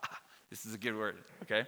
[0.50, 1.64] this is a good word, okay?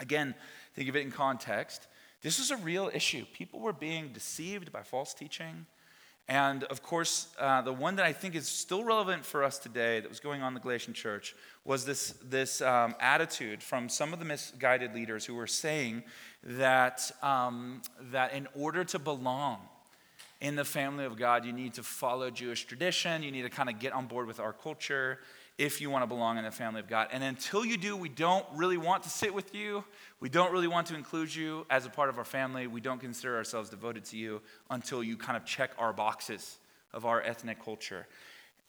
[0.00, 0.32] Again,
[0.76, 1.88] think of it in context.
[2.22, 3.24] This was a real issue.
[3.32, 5.66] People were being deceived by false teaching.
[6.28, 10.00] And of course, uh, the one that I think is still relevant for us today
[10.00, 14.12] that was going on in the Galatian church was this, this um, attitude from some
[14.12, 16.04] of the misguided leaders who were saying
[16.44, 19.58] that, um, that in order to belong
[20.40, 23.70] in the family of God, you need to follow Jewish tradition, you need to kind
[23.70, 25.18] of get on board with our culture
[25.56, 27.08] if you want to belong in the family of God.
[27.12, 29.84] And until you do, we don't really want to sit with you.
[30.18, 32.66] We don't really want to include you as a part of our family.
[32.66, 36.58] We don't consider ourselves devoted to you until you kind of check our boxes
[36.92, 38.06] of our ethnic culture.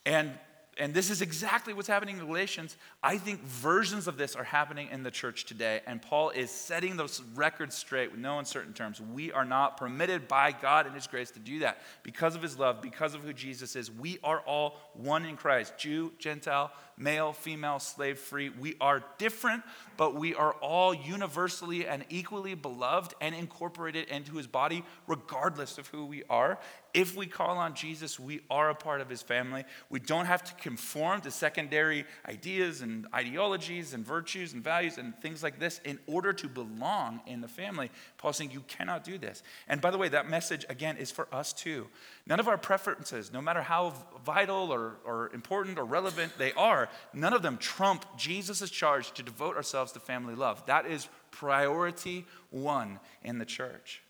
[0.05, 0.31] And
[0.77, 2.75] and this is exactly what's happening in Galatians.
[3.01, 6.97] I think versions of this are happening in the church today, and Paul is setting
[6.97, 8.99] those records straight with no uncertain terms.
[8.99, 11.81] We are not permitted by God and His grace to do that.
[12.03, 15.77] Because of His love, because of who Jesus is, we are all one in Christ
[15.77, 18.49] Jew, Gentile, male, female, slave free.
[18.49, 19.63] We are different,
[19.97, 25.87] but we are all universally and equally beloved and incorporated into his body, regardless of
[25.87, 26.57] who we are.
[26.93, 29.65] If we call on Jesus, we are a part of his family.
[29.89, 35.13] We don't have to conform to secondary ideas and ideologies and virtues and values and
[35.19, 37.91] things like this in order to belong in the family.
[38.17, 39.43] Paul's saying you cannot do this.
[39.67, 41.87] And by the way, that message, again, is for us too.
[42.27, 43.93] None of our preferences, no matter how
[44.25, 49.23] vital or, or important or relevant they are, none of them trump Jesus' charge to
[49.23, 50.65] devote ourselves to family love.
[50.65, 54.01] That is priority one in the church.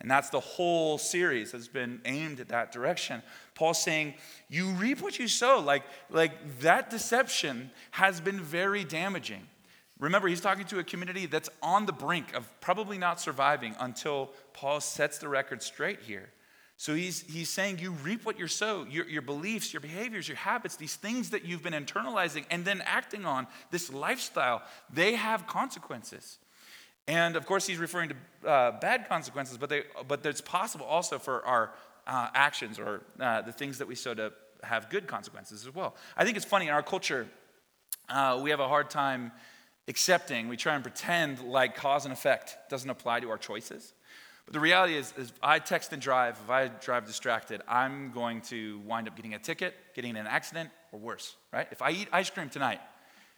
[0.00, 3.22] And that's the whole series has been aimed at that direction.
[3.54, 4.14] Paul's saying,
[4.48, 5.60] you reap what you sow.
[5.60, 9.46] Like, like that deception has been very damaging.
[9.98, 14.30] Remember, he's talking to a community that's on the brink of probably not surviving until
[14.52, 16.30] Paul sets the record straight here.
[16.80, 20.36] So he's, he's saying you reap what you sow, your, your beliefs, your behaviors, your
[20.36, 25.48] habits, these things that you've been internalizing and then acting on, this lifestyle, they have
[25.48, 26.38] consequences.
[27.08, 31.18] And of course, he's referring to uh, bad consequences, but, they, but it's possible also
[31.18, 31.72] for our
[32.06, 35.96] uh, actions or uh, the things that we sow to have good consequences as well.
[36.16, 37.26] I think it's funny in our culture,
[38.08, 39.32] uh, we have a hard time
[39.88, 43.94] accepting, we try and pretend like cause and effect doesn't apply to our choices.
[44.48, 48.12] But the reality is, is, if I text and drive, if I drive distracted, I'm
[48.12, 51.68] going to wind up getting a ticket, getting in an accident, or worse, right?
[51.70, 52.80] If I eat ice cream tonight,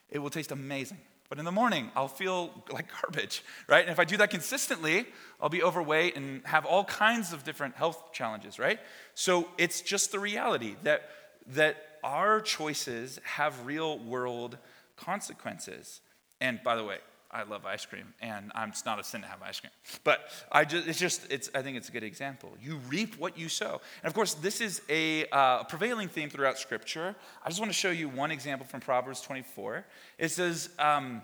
[0.08, 0.98] it will taste amazing.
[1.28, 3.80] But in the morning, I'll feel like garbage, right?
[3.80, 5.04] And if I do that consistently,
[5.40, 8.78] I'll be overweight and have all kinds of different health challenges, right?
[9.16, 11.10] So it's just the reality that,
[11.48, 14.58] that our choices have real world
[14.96, 16.02] consequences.
[16.40, 16.98] And by the way,
[17.32, 19.70] I love ice cream, and I'm, it's not a sin to have ice cream.
[20.02, 22.56] But I just, it's just, it's, I think it's a good example.
[22.60, 23.80] You reap what you sow.
[24.02, 27.14] And of course, this is a uh, prevailing theme throughout Scripture.
[27.44, 29.84] I just want to show you one example from Proverbs 24.
[30.18, 31.22] It says, um,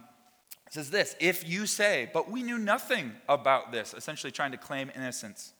[0.66, 4.58] it says this If you say, but we knew nothing about this, essentially trying to
[4.58, 5.54] claim innocence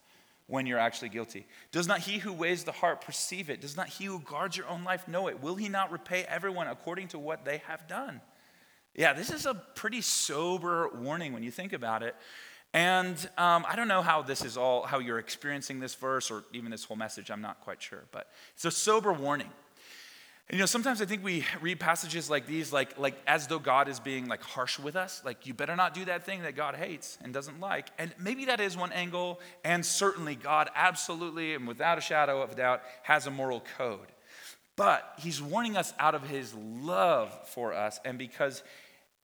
[0.47, 1.45] when you're actually guilty.
[1.73, 3.61] Does not he who weighs the heart perceive it?
[3.61, 5.43] Does not he who guards your own life know it?
[5.43, 8.21] Will he not repay everyone according to what they have done?
[8.97, 12.17] Yeah, this is a pretty sober warning when you think about it.
[12.73, 16.45] And um, I don't know how this is all, how you're experiencing this verse or
[16.53, 17.31] even this whole message.
[17.31, 18.05] I'm not quite sure.
[18.11, 19.51] But it's a sober warning.
[20.49, 23.59] And, you know, sometimes I think we read passages like these, like, like as though
[23.59, 25.21] God is being like harsh with us.
[25.25, 27.89] Like, you better not do that thing that God hates and doesn't like.
[27.99, 29.41] And maybe that is one angle.
[29.63, 34.09] And certainly, God absolutely and without a shadow of a doubt has a moral code.
[34.77, 38.63] But he's warning us out of his love for us and because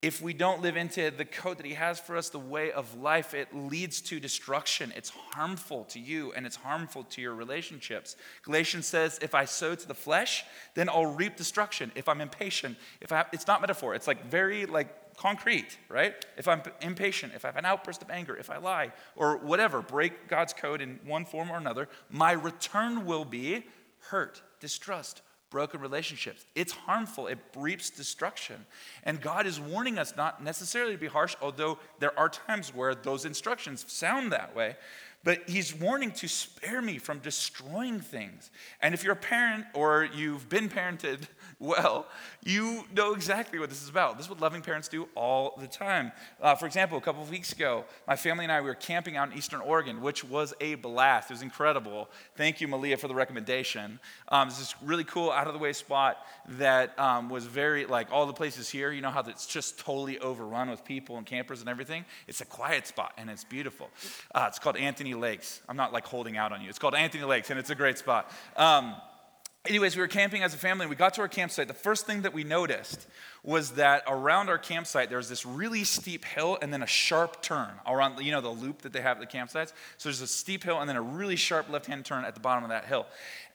[0.02, 3.00] if we don't live into the code that he has for us, the way of
[3.00, 4.92] life, it leads to destruction.
[4.96, 8.16] It's harmful to you and it's harmful to your relationships.
[8.42, 11.92] Galatians says, if I sow to the flesh, then I'll reap destruction.
[11.94, 16.14] If I'm impatient, if I, it's not metaphor, it's like very like concrete, right?
[16.36, 19.82] If I'm impatient, if I have an outburst of anger, if I lie, or whatever,
[19.82, 23.66] break God's code in one form or another, my return will be
[24.08, 26.44] hurt, distrust, broken relationships.
[26.56, 28.66] It's harmful, it reaps destruction.
[29.04, 32.96] And God is warning us not necessarily to be harsh, although there are times where
[32.96, 34.76] those instructions sound that way.
[35.24, 38.50] But he's warning to spare me from destroying things.
[38.80, 41.20] And if you're a parent or you've been parented
[41.62, 42.06] well,
[42.44, 44.16] you know exactly what this is about.
[44.16, 46.10] This is what loving parents do all the time.
[46.40, 49.16] Uh, for example, a couple of weeks ago, my family and I we were camping
[49.16, 51.30] out in Eastern Oregon, which was a blast.
[51.30, 52.10] It was incredible.
[52.34, 54.00] Thank you, Malia, for the recommendation.
[54.26, 58.10] Um, it's this really cool, out of the way spot that um, was very like
[58.10, 58.90] all the places here.
[58.90, 62.04] You know how it's just totally overrun with people and campers and everything.
[62.26, 63.88] It's a quiet spot and it's beautiful.
[64.34, 65.60] Uh, it's called Anthony Lakes.
[65.68, 66.68] I'm not like holding out on you.
[66.68, 68.28] It's called Anthony Lakes and it's a great spot.
[68.56, 68.96] Um,
[69.64, 70.84] Anyways, we were camping as a family.
[70.84, 71.68] And we got to our campsite.
[71.68, 73.06] The first thing that we noticed
[73.44, 77.42] was that around our campsite there was this really steep hill and then a sharp
[77.42, 79.72] turn around, you know, the loop that they have at the campsites.
[79.98, 82.64] So there's a steep hill and then a really sharp left-hand turn at the bottom
[82.64, 83.06] of that hill.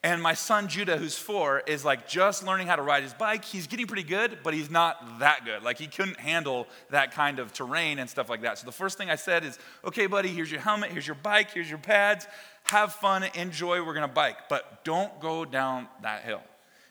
[0.02, 3.44] And my son Judah, who's four, is like just learning how to ride his bike.
[3.44, 5.62] He's getting pretty good, but he's not that good.
[5.62, 8.58] Like he couldn't handle that kind of terrain and stuff like that.
[8.58, 11.50] So the first thing I said is, "Okay, buddy, here's your helmet, here's your bike,
[11.50, 12.26] here's your pads."
[12.70, 16.42] Have fun, enjoy, we're gonna bike, but don't go down that hill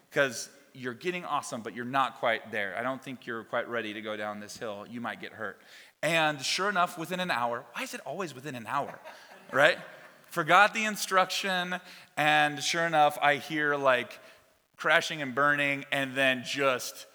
[0.09, 2.75] because you're getting awesome, but you're not quite there.
[2.77, 4.85] I don't think you're quite ready to go down this hill.
[4.89, 5.59] You might get hurt.
[6.03, 8.99] And sure enough, within an hour, why is it always within an hour,
[9.51, 9.77] right?
[10.29, 11.79] Forgot the instruction,
[12.15, 14.19] and sure enough, I hear like
[14.75, 17.07] crashing and burning, and then just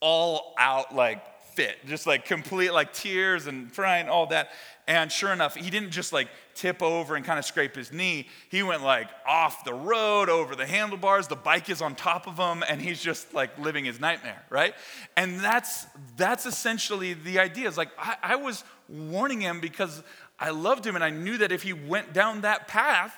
[0.00, 1.22] all out like
[1.54, 4.50] fit, just like complete like tears and crying, all that.
[4.88, 6.28] And sure enough, he didn't just like
[6.60, 8.28] tip over and kind of scrape his knee.
[8.50, 11.26] He went like off the road, over the handlebars.
[11.26, 14.74] The bike is on top of him, and he's just like living his nightmare, right?
[15.16, 17.66] And that's that's essentially the idea.
[17.66, 20.02] Is like I, I was warning him because
[20.38, 23.14] I loved him, and I knew that if he went down that path,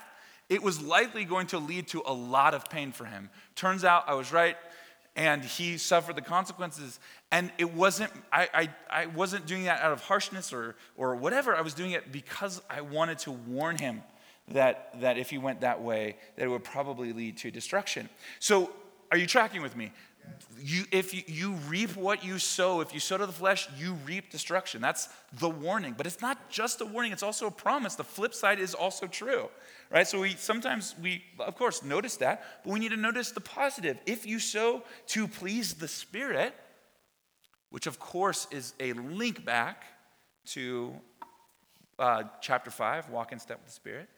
[0.49, 3.29] it was likely going to lead to a lot of pain for him.
[3.57, 4.57] Turns out I was right
[5.15, 6.99] and he suffered the consequences.
[7.31, 11.55] And it wasn't, I, I, I wasn't doing that out of harshness or, or whatever.
[11.55, 14.03] I was doing it because I wanted to warn him
[14.49, 18.09] that, that if he went that way, that it would probably lead to destruction.
[18.39, 18.71] So,
[19.11, 19.93] are you tracking with me?
[20.59, 23.95] You, if you, you reap what you sow, if you sow to the flesh, you
[24.07, 24.81] reap destruction.
[24.81, 25.95] That's the warning.
[25.97, 27.95] But it's not just a warning, it's also a promise.
[27.97, 29.51] The flip side is also true
[29.93, 30.09] right?
[30.09, 33.99] So we sometimes we of course notice that, but we need to notice the positive.
[34.07, 36.55] If you sow to please the Spirit,
[37.71, 39.85] which of course is a link back
[40.47, 40.95] to
[41.99, 44.09] uh, chapter five, walk in step with the Spirit,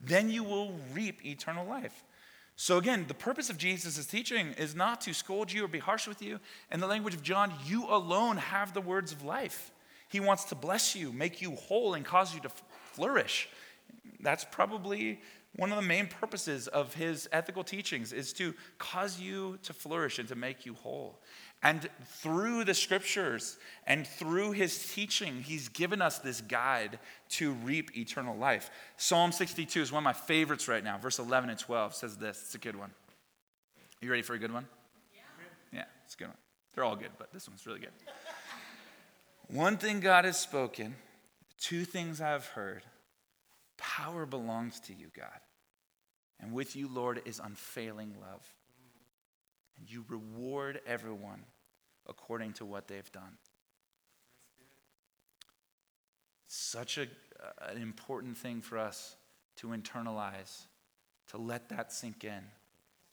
[0.00, 2.04] then you will reap eternal life.
[2.58, 6.08] So, again, the purpose of Jesus' teaching is not to scold you or be harsh
[6.08, 6.40] with you.
[6.72, 9.70] In the language of John, you alone have the words of life.
[10.08, 12.48] He wants to bless you, make you whole, and cause you to
[12.92, 13.50] flourish
[14.20, 15.20] that's probably
[15.56, 20.18] one of the main purposes of his ethical teachings is to cause you to flourish
[20.18, 21.20] and to make you whole.
[21.62, 26.98] And through the scriptures and through his teaching, he's given us this guide
[27.30, 28.70] to reap eternal life.
[28.98, 30.98] Psalm 62 is one of my favorites right now.
[30.98, 32.42] Verse 11 and 12 says this.
[32.44, 32.90] It's a good one.
[34.02, 34.66] You ready for a good one?
[35.14, 35.78] Yeah.
[35.78, 36.36] Yeah, it's a good one.
[36.74, 37.92] They're all good, but this one's really good.
[39.48, 40.94] one thing God has spoken,
[41.58, 42.82] two things I've heard
[43.96, 45.40] Power belongs to you, God.
[46.38, 48.46] And with you, Lord, is unfailing love.
[49.78, 51.44] And you reward everyone
[52.06, 53.38] according to what they've done.
[56.46, 57.06] Such a,
[57.66, 59.16] an important thing for us
[59.56, 60.64] to internalize,
[61.28, 62.42] to let that sink in.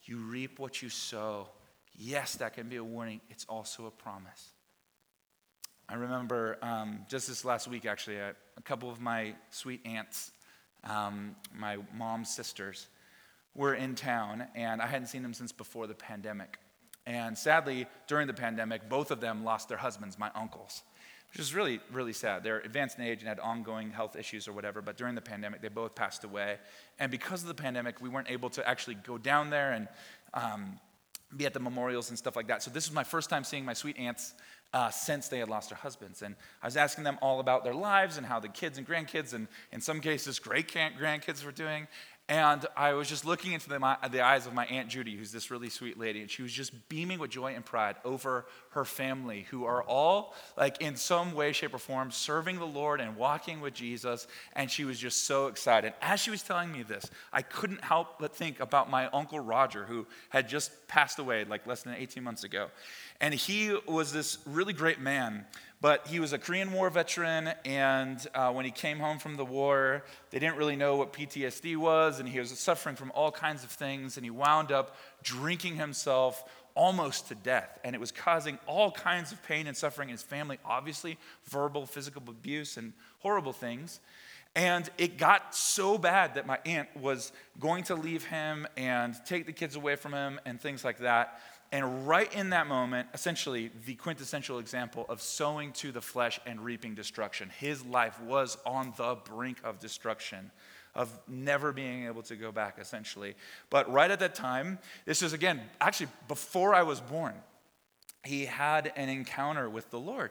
[0.02, 1.48] You reap what you sow.
[1.96, 4.50] Yes, that can be a warning, it's also a promise.
[5.88, 10.30] I remember um, just this last week, actually, a, a couple of my sweet aunts
[10.84, 12.88] um, my mom's sisters,
[13.54, 16.58] were in town, and I hadn't seen them since before the pandemic.
[17.06, 20.82] And sadly, during the pandemic, both of them lost their husbands, my uncles,
[21.30, 22.42] which is really, really sad.
[22.42, 25.60] They're advanced in age and had ongoing health issues or whatever, but during the pandemic,
[25.60, 26.56] they both passed away.
[26.98, 29.88] And because of the pandemic, we weren't able to actually go down there and
[30.32, 30.80] um,
[31.36, 32.62] be at the memorials and stuff like that.
[32.62, 34.34] So this was my first time seeing my sweet aunts
[34.74, 36.20] uh, since they had lost their husbands.
[36.20, 39.32] And I was asking them all about their lives and how the kids and grandkids,
[39.32, 41.86] and in some cases, great grandkids were doing.
[42.26, 45.50] And I was just looking into the, the, eyes of my Aunt Judy, who's this
[45.50, 49.46] really sweet lady, and she was just beaming with joy and pride over her family,
[49.50, 53.60] who are all, like, in some way, shape, or form, serving the Lord and walking
[53.60, 54.26] with Jesus.
[54.54, 55.92] And she was just so excited.
[56.00, 59.84] As she was telling me this, I couldn't help but think about my Uncle Roger,
[59.84, 62.68] who had just passed away, like, less than 18 months ago.
[63.20, 65.44] And he was this really great man,
[65.84, 69.44] but he was a Korean War veteran, and uh, when he came home from the
[69.44, 73.62] war, they didn't really know what PTSD was, and he was suffering from all kinds
[73.64, 76.42] of things, and he wound up drinking himself
[76.74, 77.78] almost to death.
[77.84, 81.18] And it was causing all kinds of pain and suffering in his family, obviously,
[81.50, 84.00] verbal, physical abuse, and horrible things.
[84.56, 87.30] And it got so bad that my aunt was
[87.60, 91.40] going to leave him and take the kids away from him and things like that.
[91.72, 96.60] And right in that moment, essentially the quintessential example of sowing to the flesh and
[96.60, 97.50] reaping destruction.
[97.58, 100.50] His life was on the brink of destruction,
[100.94, 103.34] of never being able to go back, essentially.
[103.70, 107.34] But right at that time, this is again, actually before I was born,
[108.24, 110.30] he had an encounter with the Lord.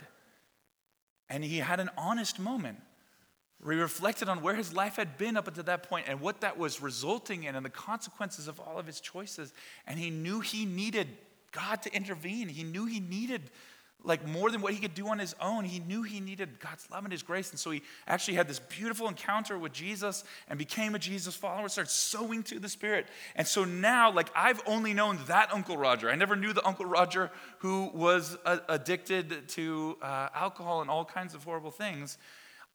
[1.29, 2.79] And he had an honest moment
[3.71, 6.57] he reflected on where his life had been up until that point and what that
[6.57, 9.53] was resulting in and the consequences of all of his choices.
[9.87, 11.07] And he knew he needed
[11.51, 12.49] God to intervene.
[12.49, 13.49] He knew he needed
[14.03, 15.63] like more than what he could do on his own.
[15.63, 17.51] He knew he needed God's love and his grace.
[17.51, 21.69] And so he actually had this beautiful encounter with Jesus and became a Jesus follower,
[21.69, 23.07] started sowing to the Spirit.
[23.35, 26.09] And so now, like, I've only known that Uncle Roger.
[26.09, 31.05] I never knew the Uncle Roger who was uh, addicted to uh, alcohol and all
[31.05, 32.17] kinds of horrible things.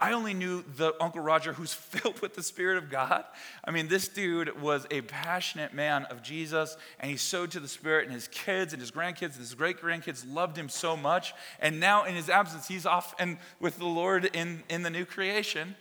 [0.00, 3.24] I only knew the Uncle Roger who's filled with the Spirit of God.
[3.64, 7.68] I mean, this dude was a passionate man of Jesus, and he sowed to the
[7.68, 11.34] Spirit, and his kids and his grandkids and his great grandkids loved him so much.
[11.58, 15.04] And now, in his absence, he's off and with the Lord in, in the new
[15.04, 15.74] creation,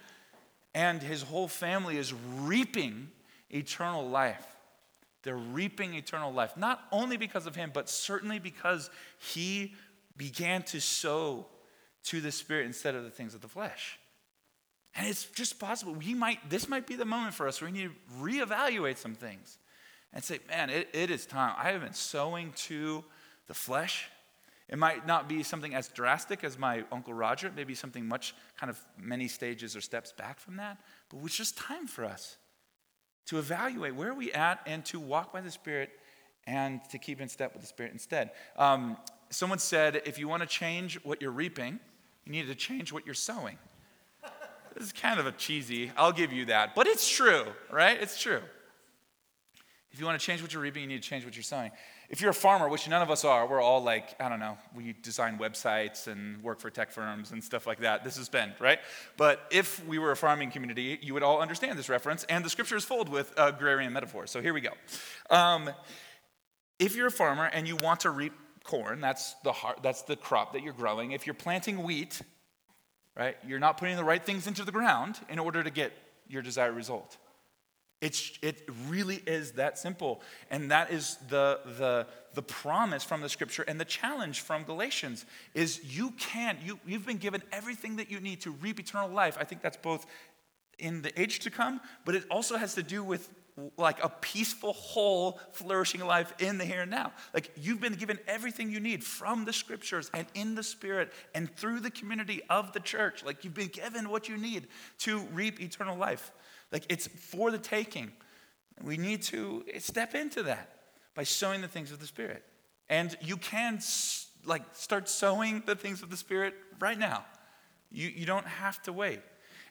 [0.74, 3.10] and his whole family is reaping
[3.52, 4.46] eternal life.
[5.24, 8.90] They're reaping eternal life, not only because of him, but certainly because
[9.20, 9.76] he
[10.16, 11.46] began to sow
[12.06, 14.00] to the Spirit instead of the things of the flesh.
[14.98, 15.94] And it's just possible.
[15.94, 19.14] We might, this might be the moment for us where we need to reevaluate some
[19.14, 19.60] things
[20.12, 21.54] and say, man, it, it is time.
[21.56, 23.04] I have been sowing to
[23.48, 24.10] the flesh.
[24.68, 27.48] It might not be something as drastic as my Uncle Roger.
[27.48, 30.78] It may be something much kind of many stages or steps back from that.
[31.10, 32.38] But it's just time for us
[33.28, 35.92] to evaluate where are we at and to walk by the Spirit
[36.48, 38.32] and to keep in step with the Spirit instead.
[38.58, 38.98] Um,
[39.30, 41.80] someone said, if you want to change what you're reaping,
[42.26, 43.58] you need to change what you're sowing.
[44.78, 46.76] This is kind of a cheesy, I'll give you that.
[46.76, 48.00] But it's true, right?
[48.00, 48.42] It's true.
[49.92, 51.72] If you want to change what you're reaping, you need to change what you're sowing.
[52.10, 54.56] If you're a farmer, which none of us are, we're all like, I don't know,
[54.76, 58.04] we design websites and work for tech firms and stuff like that.
[58.04, 58.78] This is Bend, right?
[59.18, 62.50] But if we were a farming community, you would all understand this reference, and the
[62.50, 64.30] scripture is filled with agrarian metaphors.
[64.30, 64.74] So here we go.
[65.32, 65.72] Um,
[66.78, 70.16] if you're a farmer and you want to reap corn, that's the, heart, that's the
[70.16, 71.14] crop that you're growing.
[71.14, 72.22] If you're planting wheat,
[73.18, 73.36] right?
[73.46, 75.92] You're not putting the right things into the ground in order to get
[76.28, 77.18] your desired result.
[78.00, 80.22] It's, it really is that simple.
[80.52, 82.06] And that is the, the,
[82.36, 87.08] the promise from the scripture and the challenge from Galatians is you can, you, you've
[87.08, 89.36] been given everything that you need to reap eternal life.
[89.40, 90.06] I think that's both
[90.78, 93.30] in the age to come, but it also has to do with
[93.76, 97.12] like a peaceful, whole, flourishing life in the here and now.
[97.34, 101.54] Like you've been given everything you need from the scriptures and in the spirit and
[101.56, 103.26] through the community of the church.
[103.26, 104.68] Like you've been given what you need
[105.00, 106.32] to reap eternal life.
[106.72, 108.12] Like it's for the taking.
[108.84, 110.70] We need to step into that
[111.16, 112.44] by sowing the things of the spirit.
[112.90, 113.80] And you can
[114.46, 117.26] like start sowing the things of the spirit right now.
[117.92, 119.22] You, you don't have to wait.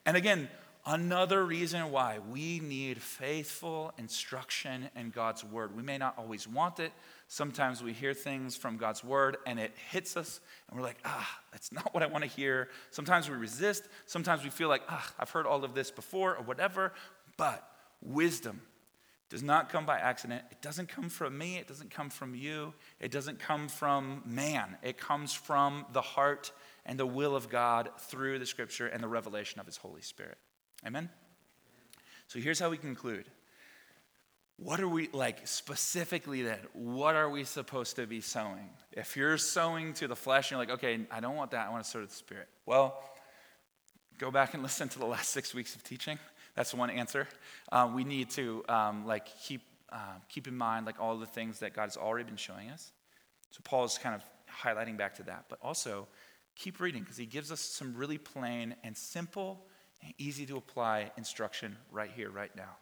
[0.05, 0.49] And again,
[0.89, 5.75] Another reason why we need faithful instruction in God's word.
[5.75, 6.93] We may not always want it.
[7.27, 11.41] Sometimes we hear things from God's word and it hits us and we're like, ah,
[11.51, 12.69] that's not what I want to hear.
[12.93, 13.89] Sometimes we resist.
[14.07, 16.93] Sometimes we feel like, ah, I've heard all of this before or whatever.
[17.37, 17.69] But
[18.01, 18.63] wisdom
[19.29, 20.45] does not come by accident.
[20.53, 21.57] It doesn't come from me.
[21.57, 22.75] It doesn't come from you.
[23.01, 24.77] It doesn't come from man.
[24.85, 26.53] It comes from the heart
[26.85, 30.39] and the will of God through the scripture and the revelation of his Holy Spirit.
[30.85, 31.09] Amen?
[32.27, 33.27] So here's how we conclude
[34.59, 36.59] what are we like specifically then?
[36.73, 38.71] What are we supposed to be sowing?
[38.93, 41.67] If you're sowing to the flesh, you're like, okay, I don't want that.
[41.67, 42.49] I want to sow to the spirit.
[42.65, 42.99] Well,
[44.19, 46.19] go back and listen to the last six weeks of teaching.
[46.55, 47.29] That's one answer.
[47.71, 49.61] Uh, we need to um, like keep
[49.93, 52.93] uh, keep in mind like all the things that God has already been showing us.
[53.51, 56.09] So Paul is kind of highlighting back to that, but also
[56.57, 59.67] keep reading because he gives us some really plain and simple
[60.19, 62.77] easy to apply instruction right here, right now.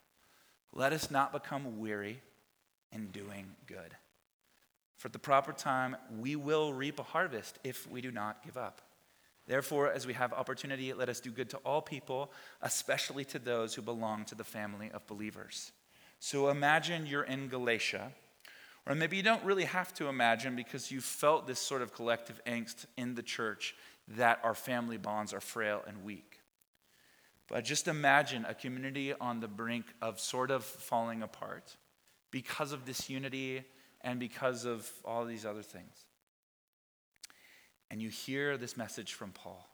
[0.73, 2.21] Let us not become weary
[2.93, 3.95] in doing good.
[4.97, 8.57] For at the proper time, we will reap a harvest if we do not give
[8.57, 8.81] up.
[9.47, 13.75] Therefore, as we have opportunity, let us do good to all people, especially to those
[13.75, 15.73] who belong to the family of believers.
[16.19, 18.13] So imagine you're in Galatia,
[18.87, 22.41] or maybe you don't really have to imagine because you felt this sort of collective
[22.47, 23.75] angst in the church
[24.09, 26.34] that our family bonds are frail and weak.
[27.49, 31.77] But just imagine a community on the brink of sort of falling apart
[32.31, 33.65] because of disunity
[34.01, 36.07] and because of all these other things.
[37.91, 39.69] And you hear this message from Paul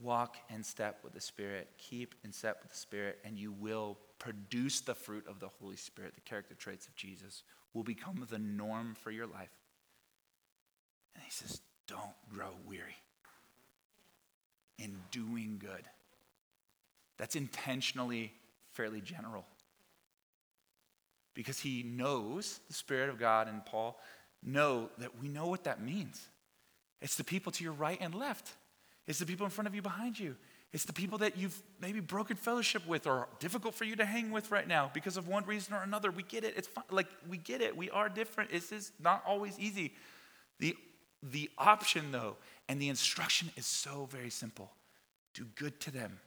[0.00, 3.98] walk in step with the Spirit, keep in step with the Spirit, and you will
[4.18, 7.42] produce the fruit of the Holy Spirit, the character traits of Jesus,
[7.74, 9.52] will become the norm for your life.
[11.14, 12.96] And he says, Don't grow weary
[14.78, 15.84] in doing good.
[17.22, 18.32] That's intentionally
[18.72, 19.44] fairly general.
[21.34, 23.96] Because he knows, the Spirit of God and Paul
[24.42, 26.26] know that we know what that means.
[27.00, 28.56] It's the people to your right and left,
[29.06, 30.34] it's the people in front of you behind you.
[30.72, 34.32] It's the people that you've maybe broken fellowship with or difficult for you to hang
[34.32, 36.10] with right now because of one reason or another.
[36.10, 36.54] We get it.
[36.56, 37.76] It's like we get it.
[37.76, 38.50] We are different.
[38.50, 39.94] This is not always easy.
[40.58, 40.76] The,
[41.22, 42.36] the option, though,
[42.68, 44.72] and the instruction is so very simple
[45.34, 46.18] do good to them.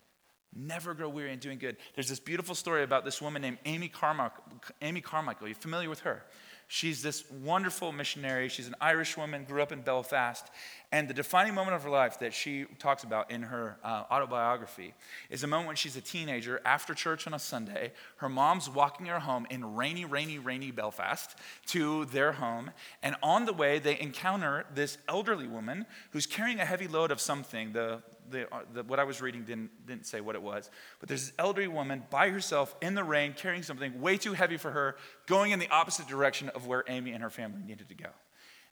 [0.55, 1.75] Never grow weary in doing good.
[1.95, 4.43] There's this beautiful story about this woman named Amy Carmichael.
[4.81, 6.23] Amy Carmichael, are you familiar with her?
[6.67, 8.49] She's this wonderful missionary.
[8.49, 10.47] She's an Irish woman, grew up in Belfast.
[10.91, 14.93] And the defining moment of her life that she talks about in her uh, autobiography
[15.29, 17.91] is a moment when she's a teenager after church on a Sunday.
[18.17, 21.37] Her mom's walking her home in rainy, rainy, rainy Belfast
[21.67, 22.71] to their home.
[23.03, 27.21] And on the way, they encounter this elderly woman who's carrying a heavy load of
[27.21, 27.73] something.
[27.73, 30.69] The, the, uh, the, what I was reading didn't, didn't say what it was.
[30.99, 34.57] But there's this elderly woman by herself in the rain carrying something way too heavy
[34.57, 34.95] for her,
[35.25, 38.09] going in the opposite direction of where Amy and her family needed to go.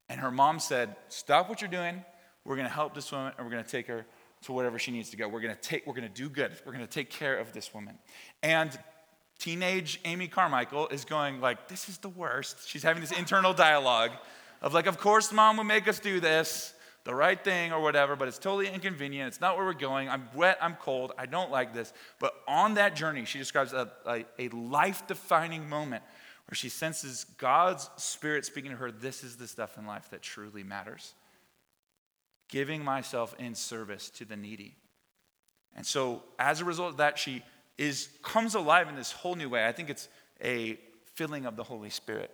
[0.09, 2.03] And her mom said, Stop what you're doing.
[2.45, 4.05] We're going to help this woman and we're going to take her
[4.43, 5.27] to wherever she needs to go.
[5.27, 6.51] We're going to take, we're going to do good.
[6.65, 7.97] We're going to take care of this woman.
[8.41, 8.77] And
[9.39, 12.67] teenage Amy Carmichael is going like, this is the worst.
[12.67, 14.11] She's having this internal dialogue
[14.61, 16.73] of like, of course mom would make us do this
[17.05, 19.27] the right thing or whatever, but it's totally inconvenient.
[19.27, 20.09] It's not where we're going.
[20.09, 21.91] I'm wet, I'm cold, I don't like this.
[22.19, 26.03] But on that journey, she describes a, a, a life defining moment
[26.47, 30.21] where she senses God's Spirit speaking to her this is the stuff in life that
[30.21, 31.13] truly matters.
[32.49, 34.75] Giving myself in service to the needy.
[35.75, 37.41] And so, as a result of that, she
[37.77, 39.65] is comes alive in this whole new way.
[39.65, 40.07] I think it's
[40.43, 40.77] a
[41.15, 42.31] filling of the Holy Spirit.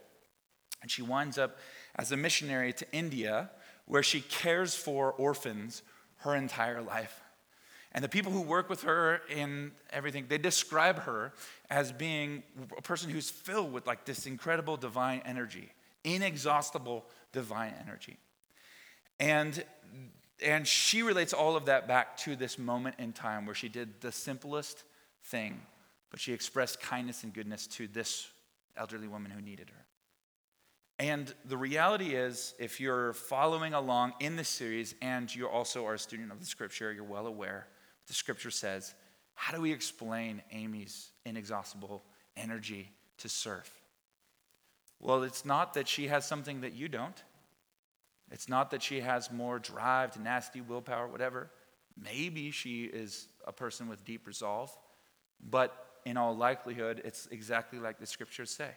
[0.81, 1.57] And she winds up
[1.95, 3.49] as a missionary to India
[3.89, 5.81] where she cares for orphans
[6.17, 7.21] her entire life.
[7.91, 11.33] And the people who work with her in everything, they describe her
[11.71, 12.43] as being
[12.77, 15.71] a person who's filled with like this incredible divine energy,
[16.03, 18.17] inexhaustible divine energy.
[19.19, 19.63] And
[20.41, 23.99] and she relates all of that back to this moment in time where she did
[23.99, 24.83] the simplest
[25.25, 25.59] thing,
[26.11, 28.29] but she expressed kindness and goodness to this
[28.77, 29.88] elderly woman who needed her.
[30.99, 35.93] And the reality is, if you're following along in this series and you also are
[35.93, 37.67] a student of the scripture, you're well aware
[38.07, 38.93] the scripture says.
[39.35, 42.03] How do we explain Amy's inexhaustible
[42.35, 43.69] energy to serve?
[44.99, 47.23] Well, it's not that she has something that you don't.
[48.31, 51.49] It's not that she has more drive, tenacity, willpower, whatever.
[51.95, 54.75] Maybe she is a person with deep resolve,
[55.39, 58.71] but in all likelihood, it's exactly like the scriptures say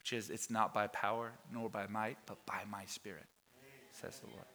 [0.00, 3.26] which is, it's not by power nor by might, but by my spirit,
[3.92, 4.46] says the Lord.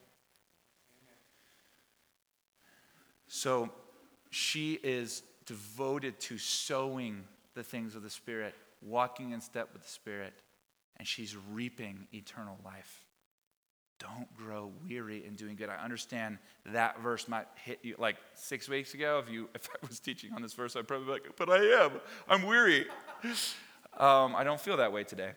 [3.27, 3.69] So
[4.29, 7.23] she is devoted to sowing
[7.53, 10.33] the things of the Spirit, walking in step with the Spirit,
[10.97, 13.05] and she's reaping eternal life.
[13.99, 15.69] Don't grow weary in doing good.
[15.69, 19.21] I understand that verse might hit you like six weeks ago.
[19.25, 21.83] If you, if I was teaching on this verse, I'd probably be like, "But I
[21.83, 21.91] am.
[22.27, 22.85] I'm weary."
[23.97, 25.31] Um, I don't feel that way today.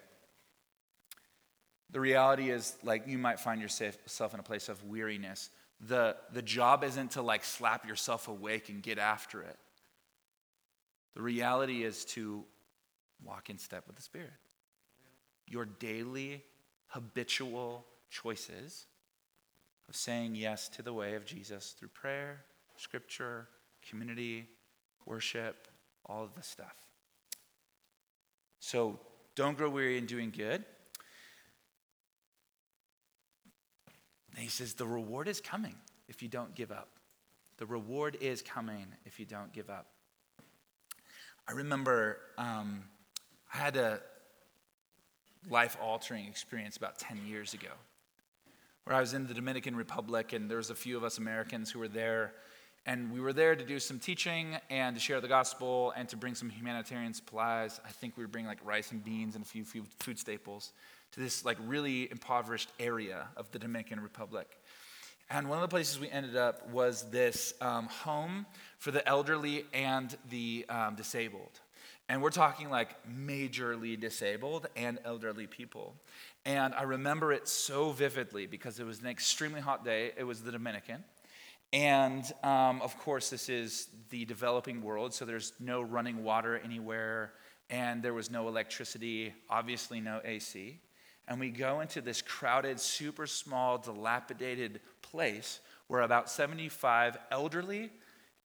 [1.90, 5.50] The reality is, like, you might find yourself in a place of weariness.
[5.80, 9.56] The, the job isn't to, like, slap yourself awake and get after it.
[11.14, 12.44] The reality is to
[13.24, 14.32] walk in step with the Spirit.
[15.46, 16.44] Your daily,
[16.88, 18.86] habitual choices
[19.88, 22.44] of saying yes to the way of Jesus through prayer,
[22.76, 23.48] scripture,
[23.88, 24.46] community,
[25.06, 25.68] worship,
[26.04, 26.87] all of the stuff.
[28.60, 28.98] So
[29.34, 30.64] don't grow weary in doing good.
[34.34, 35.74] And he says, the reward is coming
[36.08, 36.88] if you don't give up.
[37.58, 39.86] The reward is coming if you don't give up.
[41.48, 42.84] I remember um,
[43.52, 44.00] I had a
[45.48, 47.70] life altering experience about 10 years ago
[48.84, 51.70] where I was in the Dominican Republic and there was a few of us Americans
[51.70, 52.34] who were there
[52.86, 56.16] and we were there to do some teaching and to share the gospel and to
[56.16, 57.80] bring some humanitarian supplies.
[57.84, 60.72] I think we were bringing like rice and beans and a few food staples
[61.12, 64.48] to this like really impoverished area of the Dominican Republic.
[65.30, 68.46] And one of the places we ended up was this um, home
[68.78, 71.60] for the elderly and the um, disabled.
[72.08, 75.94] And we're talking like majorly disabled and elderly people.
[76.46, 80.12] And I remember it so vividly because it was an extremely hot day.
[80.16, 81.04] It was the Dominican.
[81.72, 87.32] And um, of course, this is the developing world, so there's no running water anywhere,
[87.68, 90.80] and there was no electricity, obviously, no AC.
[91.26, 97.90] And we go into this crowded, super small, dilapidated place where about 75 elderly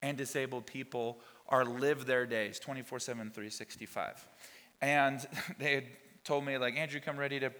[0.02, 4.28] and disabled people are live their days 24 7 365
[4.80, 5.26] and
[5.58, 5.84] they had
[6.24, 7.50] told me like andrew come ready to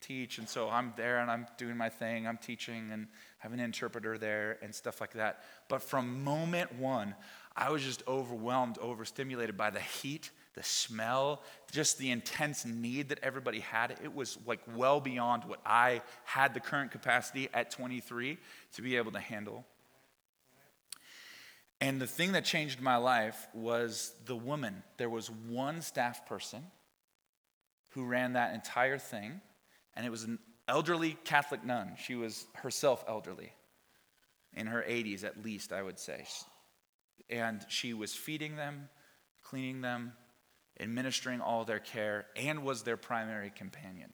[0.00, 0.38] teach.
[0.38, 2.26] And so I'm there and I'm doing my thing.
[2.26, 3.06] I'm teaching and
[3.38, 5.42] have an interpreter there and stuff like that.
[5.68, 7.14] But from moment one,
[7.56, 13.20] I was just overwhelmed, overstimulated by the heat, the smell, just the intense need that
[13.22, 13.96] everybody had.
[14.02, 18.38] It was like well beyond what I had the current capacity at 23
[18.74, 19.64] to be able to handle.
[21.80, 24.82] And the thing that changed my life was the woman.
[24.96, 26.64] There was one staff person
[27.90, 29.40] who ran that entire thing
[29.96, 30.38] and it was an
[30.68, 31.92] elderly Catholic nun.
[32.02, 33.52] She was herself elderly,
[34.54, 36.26] in her 80s at least, I would say.
[37.30, 38.88] And she was feeding them,
[39.42, 40.12] cleaning them,
[40.80, 44.12] administering all their care, and was their primary companion.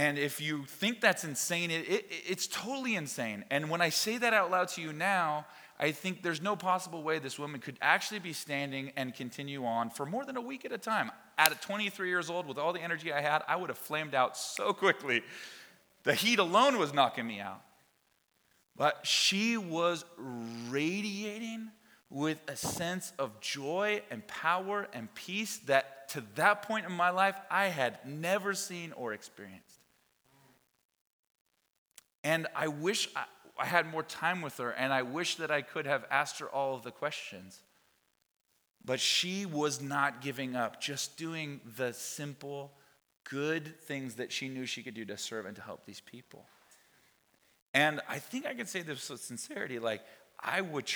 [0.00, 3.44] And if you think that's insane, it, it, it's totally insane.
[3.50, 5.44] And when I say that out loud to you now,
[5.78, 9.90] I think there's no possible way this woman could actually be standing and continue on
[9.90, 11.10] for more than a week at a time.
[11.36, 14.38] At 23 years old, with all the energy I had, I would have flamed out
[14.38, 15.20] so quickly.
[16.04, 17.60] The heat alone was knocking me out.
[18.78, 20.06] But she was
[20.70, 21.72] radiating
[22.08, 27.10] with a sense of joy and power and peace that to that point in my
[27.10, 29.69] life I had never seen or experienced.
[32.22, 33.24] And I wish I,
[33.58, 36.48] I had more time with her, and I wish that I could have asked her
[36.48, 37.60] all of the questions.
[38.84, 42.72] But she was not giving up, just doing the simple,
[43.24, 46.46] good things that she knew she could do to serve and to help these people.
[47.74, 50.00] And I think I can say this with sincerity like,
[50.42, 50.90] I would,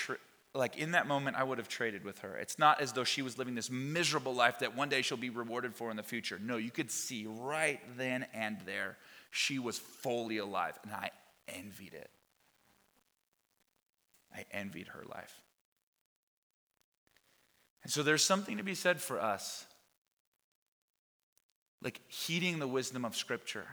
[0.54, 2.36] like, in that moment, I would have traded with her.
[2.36, 5.28] It's not as though she was living this miserable life that one day she'll be
[5.30, 6.40] rewarded for in the future.
[6.42, 8.96] No, you could see right then and there
[9.34, 11.10] she was fully alive, and I
[11.48, 12.08] envied it.
[14.32, 15.40] I envied her life.
[17.82, 19.66] And so there's something to be said for us,
[21.82, 23.66] like heeding the wisdom of Scripture.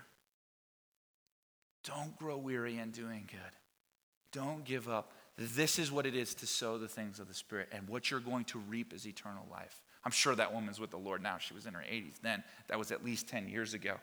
[1.84, 3.40] Don't grow weary in doing good.
[4.32, 5.12] Don't give up.
[5.38, 8.20] This is what it is to sow the things of the Spirit, and what you're
[8.20, 9.80] going to reap is eternal life.
[10.04, 11.38] I'm sure that woman's with the Lord now.
[11.38, 12.44] She was in her 80s then.
[12.68, 13.98] That was at least 10 years ago.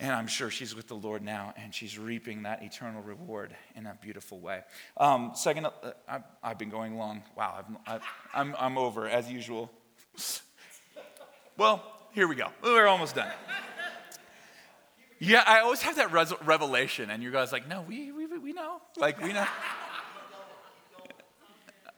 [0.00, 3.86] And I'm sure she's with the Lord now, and she's reaping that eternal reward in
[3.86, 4.62] a beautiful way.
[4.96, 5.70] Um, second, uh,
[6.08, 7.22] I've, I've, been going long.
[7.36, 8.00] Wow, i
[8.32, 9.70] I'm, I'm over as usual.
[11.58, 11.82] well,
[12.12, 12.48] here we go.
[12.62, 13.30] We're almost done.
[15.18, 18.54] Yeah, I always have that res- revelation, and you guys like, no, we, we, we
[18.54, 18.80] know.
[18.96, 19.46] Like, we know.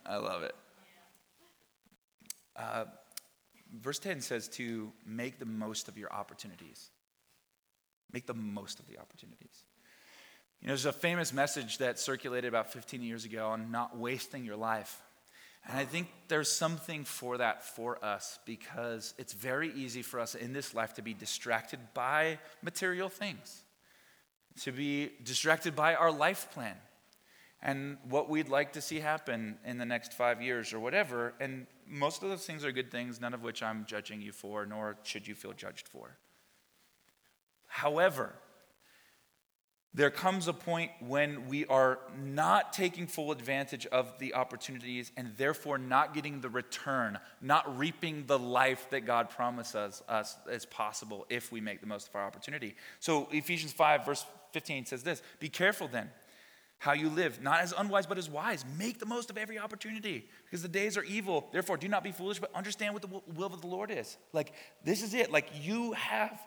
[0.05, 0.57] I love it.
[2.57, 2.87] Uh,
[3.81, 6.91] verse 10 says to make the most of your opportunities.
[8.13, 9.65] Make the most of the opportunities.
[10.61, 14.45] You know, there's a famous message that circulated about 15 years ago on not wasting
[14.45, 15.03] your life.
[15.67, 20.35] And I think there's something for that for us because it's very easy for us
[20.35, 23.63] in this life to be distracted by material things,
[24.63, 26.77] to be distracted by our life plan
[27.63, 31.33] and what we'd like to see happen in the next five years or whatever.
[31.39, 34.67] And most of those things are good things, none of which I'm judging you for,
[34.67, 36.17] nor should you feel judged for.
[37.73, 38.35] However,
[39.95, 45.33] there comes a point when we are not taking full advantage of the opportunities and
[45.39, 51.25] therefore not getting the return, not reaping the life that God promises us as possible
[51.31, 52.75] if we make the most of our opportunity.
[53.01, 56.11] So Ephesians 5, verse 15 says this Be careful then
[56.77, 58.67] how you live, not as unwise, but as wise.
[58.77, 61.49] Make the most of every opportunity because the days are evil.
[61.53, 64.19] Therefore, do not be foolish, but understand what the will of the Lord is.
[64.35, 64.53] Like,
[64.85, 65.31] this is it.
[65.31, 66.39] Like, you have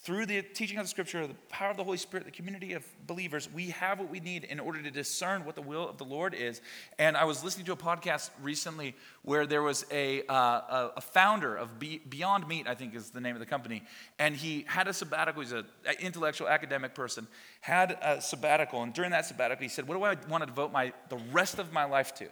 [0.00, 2.84] through the teaching of the scripture, the power of the Holy Spirit, the community of
[3.06, 6.04] believers, we have what we need in order to discern what the will of the
[6.04, 6.60] Lord is.
[7.00, 11.56] And I was listening to a podcast recently where there was a, uh, a founder
[11.56, 13.82] of Beyond Meat, I think is the name of the company,
[14.20, 15.42] and he had a sabbatical.
[15.42, 15.66] He's an
[15.98, 17.26] intellectual academic person,
[17.60, 20.70] had a sabbatical, and during that sabbatical, he said, "What do I want to devote
[20.70, 22.28] my the rest of my life to?"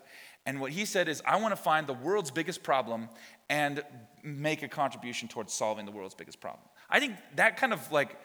[0.46, 3.08] And what he said is, I want to find the world's biggest problem
[3.50, 3.82] and
[4.22, 6.62] make a contribution towards solving the world's biggest problem.
[6.89, 8.16] I think that kind of like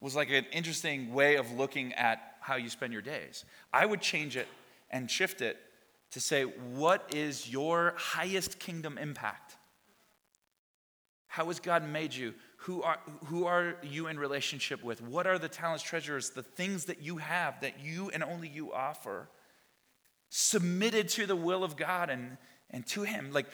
[0.00, 3.44] was like an interesting way of looking at how you spend your days.
[3.72, 4.48] I would change it
[4.90, 5.58] and shift it
[6.12, 9.56] to say, what is your highest kingdom impact?
[11.28, 12.34] How has God made you?
[12.64, 15.00] Who are, who are you in relationship with?
[15.00, 18.72] What are the talents, treasures, the things that you have that you and only you
[18.72, 19.28] offer?
[20.30, 22.36] Submitted to the will of God and,
[22.70, 23.30] and to Him.
[23.32, 23.46] Like,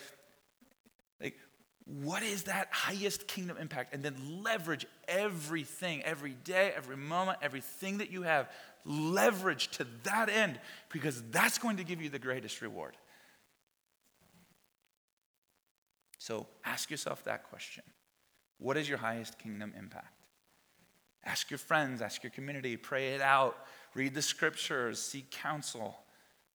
[1.87, 3.95] what is that highest kingdom impact?
[3.95, 8.51] And then leverage everything, every day, every moment, everything that you have,
[8.85, 10.59] leverage to that end
[10.91, 12.97] because that's going to give you the greatest reward.
[16.19, 17.85] So ask yourself that question
[18.59, 20.13] What is your highest kingdom impact?
[21.25, 23.57] Ask your friends, ask your community, pray it out,
[23.95, 25.97] read the scriptures, seek counsel.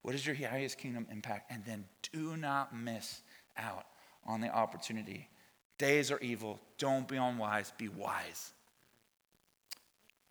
[0.01, 1.51] What is your highest kingdom impact?
[1.51, 3.21] And then do not miss
[3.55, 3.85] out
[4.25, 5.29] on the opportunity.
[5.77, 6.59] Days are evil.
[6.77, 8.51] Don't be unwise, be wise.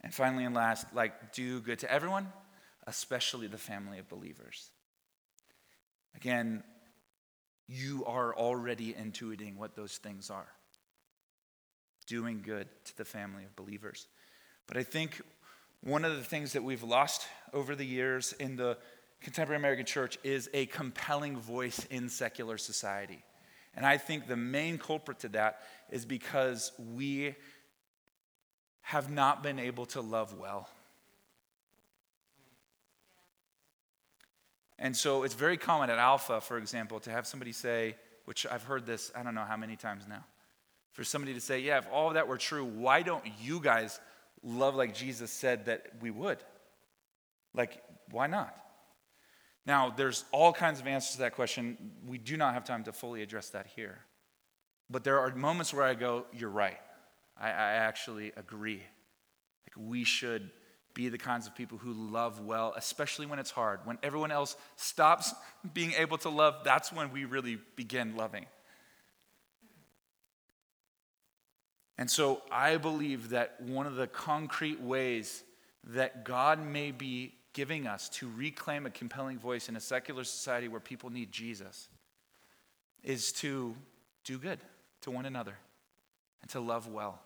[0.01, 2.31] And finally, and last, like, do good to everyone,
[2.87, 4.69] especially the family of believers.
[6.15, 6.63] Again,
[7.67, 10.47] you are already intuiting what those things are
[12.07, 14.07] doing good to the family of believers.
[14.67, 15.21] But I think
[15.81, 18.77] one of the things that we've lost over the years in the
[19.21, 23.23] contemporary American church is a compelling voice in secular society.
[23.75, 25.59] And I think the main culprit to that
[25.89, 27.35] is because we
[28.81, 30.67] have not been able to love well.
[34.77, 37.95] And so it's very common at Alpha, for example, to have somebody say,
[38.25, 40.25] which I've heard this I don't know how many times now,
[40.91, 43.99] for somebody to say, yeah, if all of that were true, why don't you guys
[44.43, 46.39] love like Jesus said that we would?
[47.53, 48.55] Like, why not?
[49.65, 51.77] Now, there's all kinds of answers to that question.
[52.05, 53.99] We do not have time to fully address that here.
[54.89, 56.79] But there are moments where I go, You're right.
[57.39, 58.81] I, I actually agree.
[59.65, 60.49] Like, we should
[60.93, 63.79] be the kinds of people who love well, especially when it's hard.
[63.85, 65.33] When everyone else stops
[65.73, 68.45] being able to love, that's when we really begin loving.
[71.97, 75.43] And so I believe that one of the concrete ways
[75.89, 80.67] that God may be giving us to reclaim a compelling voice in a secular society
[80.67, 81.89] where people need Jesus
[83.03, 83.75] is to
[84.23, 84.59] do good
[85.01, 85.55] to one another
[86.41, 87.19] and to love well.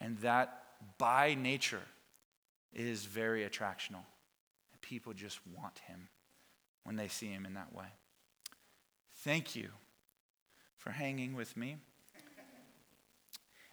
[0.00, 0.62] And that
[0.98, 1.82] by nature
[2.72, 4.04] is very attractional.
[4.80, 6.08] People just want him
[6.84, 7.84] when they see him in that way.
[9.18, 9.68] Thank you
[10.78, 11.76] for hanging with me.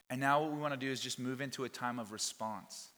[0.10, 2.90] And now, what we want to do is just move into a time of response.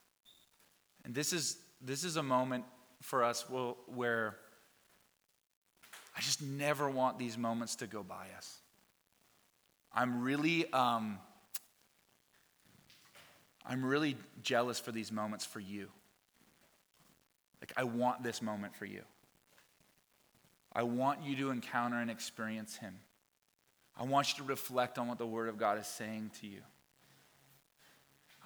[1.06, 2.66] And this is this is a moment
[3.02, 3.46] for us
[3.88, 4.36] where
[6.18, 8.60] I just never want these moments to go by us.
[9.94, 11.18] I'm really, um,
[13.66, 15.88] I'm really jealous for these moments for you.
[17.62, 19.02] Like, I want this moment for you.
[20.74, 22.96] I want you to encounter and experience Him.
[23.98, 26.62] I want you to reflect on what the Word of God is saying to you.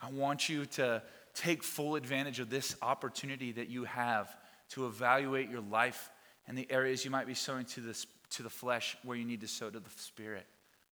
[0.01, 1.01] I want you to
[1.33, 4.35] take full advantage of this opportunity that you have
[4.69, 6.09] to evaluate your life
[6.47, 9.41] and the areas you might be sowing to the, to the flesh where you need
[9.41, 10.45] to sow to the spirit.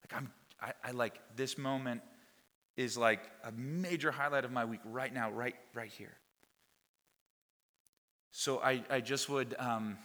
[0.03, 0.31] Like I'm,
[0.61, 2.01] I, I like this moment
[2.77, 6.15] is like a major highlight of my week right now, right, right here.
[8.31, 9.97] So I, I just would um,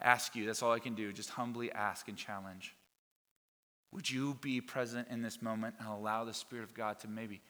[0.00, 2.74] ask you, that's all I can do, just humbly ask and challenge.
[3.92, 7.42] Would you be present in this moment and allow the Spirit of God to maybe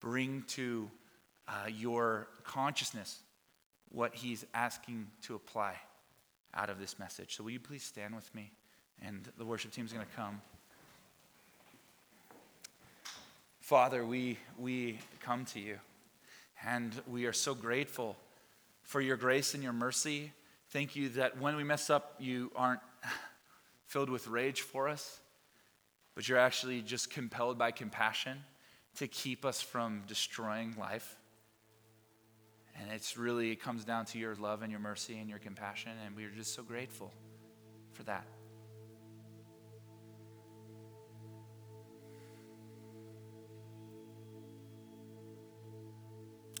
[0.00, 0.90] bring to
[1.50, 3.20] uh, your consciousness
[3.90, 5.74] what he's asking to apply
[6.54, 7.36] out of this message.
[7.36, 8.52] So, will you please stand with me?
[9.02, 10.40] And the worship team is going to come.
[13.60, 15.78] Father, we, we come to you
[16.66, 18.16] And we are so grateful
[18.82, 20.32] for your grace and your mercy.
[20.70, 22.80] Thank you that when we mess up, you aren't
[23.86, 25.20] filled with rage for us,
[26.14, 28.38] but you're actually just compelled by compassion
[28.96, 31.16] to keep us from destroying life.
[32.80, 35.92] And it's really, it comes down to your love and your mercy and your compassion,
[36.04, 37.12] and we are just so grateful
[37.92, 38.26] for that.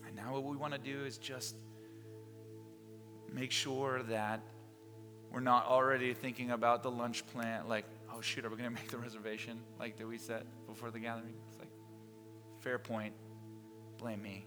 [0.06, 1.56] And now, what we want to do is just
[3.32, 4.42] make sure that
[5.32, 8.74] we're not already thinking about the lunch plan, like, oh shoot, are we going to
[8.74, 11.34] make the reservation like that we set before the gathering?
[11.48, 11.70] It's like,
[12.58, 13.14] fair point,
[13.96, 14.46] blame me.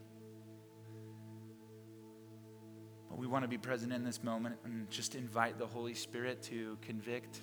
[3.18, 6.78] We want to be present in this moment and just invite the Holy Spirit to
[6.82, 7.42] convict,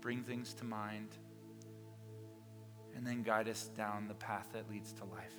[0.00, 1.08] bring things to mind,
[2.94, 5.34] and then guide us down the path that leads to life.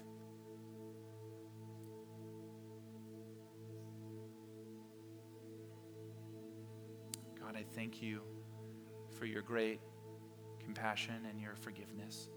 [7.39, 8.21] God, I thank you
[9.17, 9.79] for your great
[10.63, 12.29] compassion and your forgiveness.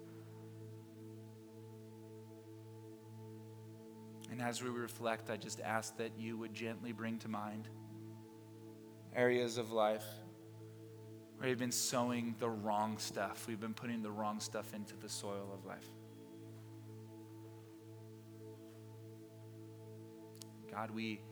[4.37, 7.71] And as we reflect, I just ask that you would gently bring to mind
[9.15, 10.05] areas of life
[11.39, 13.47] where we've been sowing the wrong stuff.
[13.49, 15.89] We've been putting the wrong stuff into the soil of life.
[20.71, 21.23] God, we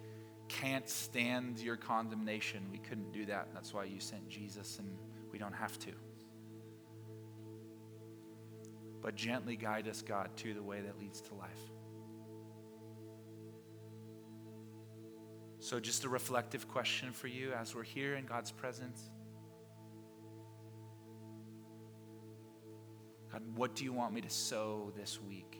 [0.49, 2.63] can't stand your condemnation.
[2.73, 3.49] We couldn't do that.
[3.53, 4.89] That's why you sent Jesus, and
[5.31, 5.93] we don't have to.
[9.03, 11.71] But gently guide us, God, to the way that leads to life.
[15.65, 19.09] So, just a reflective question for you as we're here in God's presence.
[23.33, 25.57] God, what do you want me to sow this week?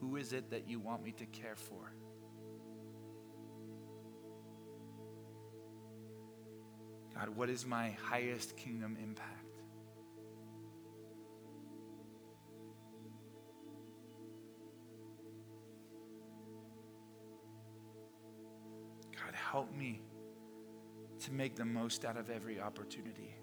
[0.00, 1.92] Who is it that you want me to care for?
[7.14, 9.43] God, what is my highest kingdom impact?
[19.54, 20.02] Help me
[21.20, 23.36] to make the most out of every opportunity.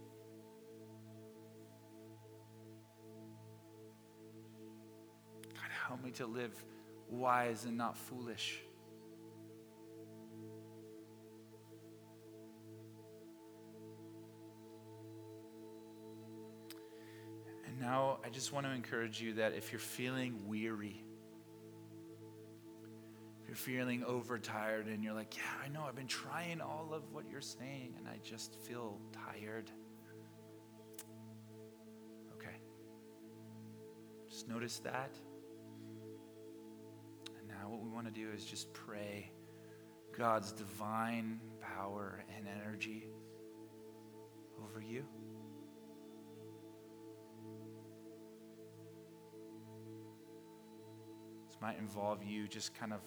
[5.54, 6.52] God, help me to live
[7.08, 8.60] wise and not foolish.
[17.66, 21.06] And now I just want to encourage you that if you're feeling weary,
[23.52, 27.26] you're feeling overtired and you're like, yeah, I know, I've been trying all of what
[27.30, 29.70] you're saying and I just feel tired.
[32.38, 32.56] Okay.
[34.30, 35.18] Just notice that.
[37.38, 39.30] And now what we want to do is just pray
[40.18, 43.10] God's divine power and energy
[44.64, 45.04] over you.
[51.50, 53.02] This might involve you just kind of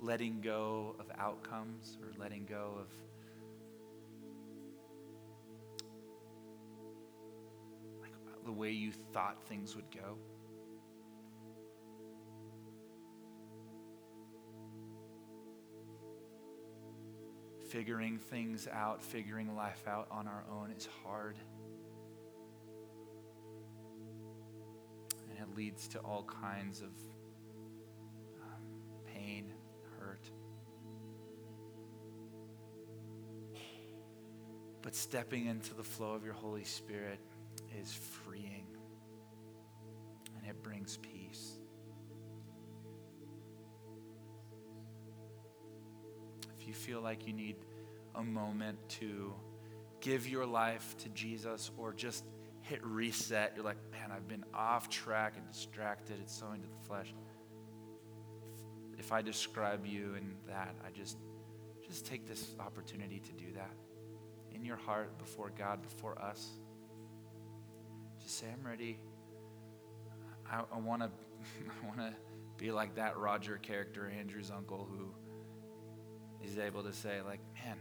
[0.00, 2.88] letting go of outcomes or letting go of
[8.00, 10.16] like uh, the way you thought things would go.
[17.70, 21.36] Figuring things out, figuring life out on our own is hard.
[25.28, 26.90] And it leads to all kinds of
[34.86, 37.18] But stepping into the flow of your Holy Spirit
[37.82, 38.68] is freeing
[40.38, 41.58] and it brings peace.
[46.56, 47.56] If you feel like you need
[48.14, 49.34] a moment to
[50.00, 52.24] give your life to Jesus or just
[52.60, 56.86] hit reset, you're like, man, I've been off track and distracted, it's so into the
[56.86, 57.12] flesh.
[59.00, 61.16] If, I describe you in that, I just
[61.84, 63.72] just take this opportunity to do that
[64.56, 66.48] in your heart before God, before us.
[68.22, 68.98] Just say, I'm ready.
[70.50, 71.10] I, I want to
[71.82, 72.12] I want to
[72.56, 75.14] be like that Roger character, Andrew's uncle, who
[76.44, 77.76] is able to say, like, man,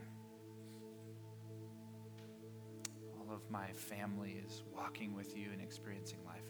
[3.18, 6.45] all of my family is walking with you and experiencing life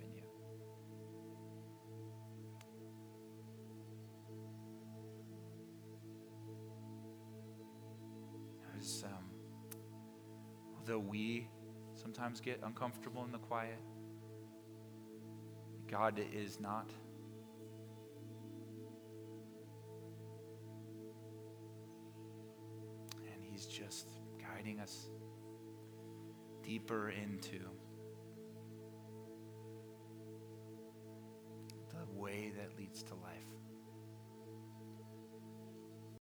[10.85, 11.47] though we
[11.95, 13.79] sometimes get uncomfortable in the quiet,
[15.89, 16.89] God is not.
[23.31, 24.07] And He's just
[24.39, 25.09] guiding us
[26.63, 27.59] deeper into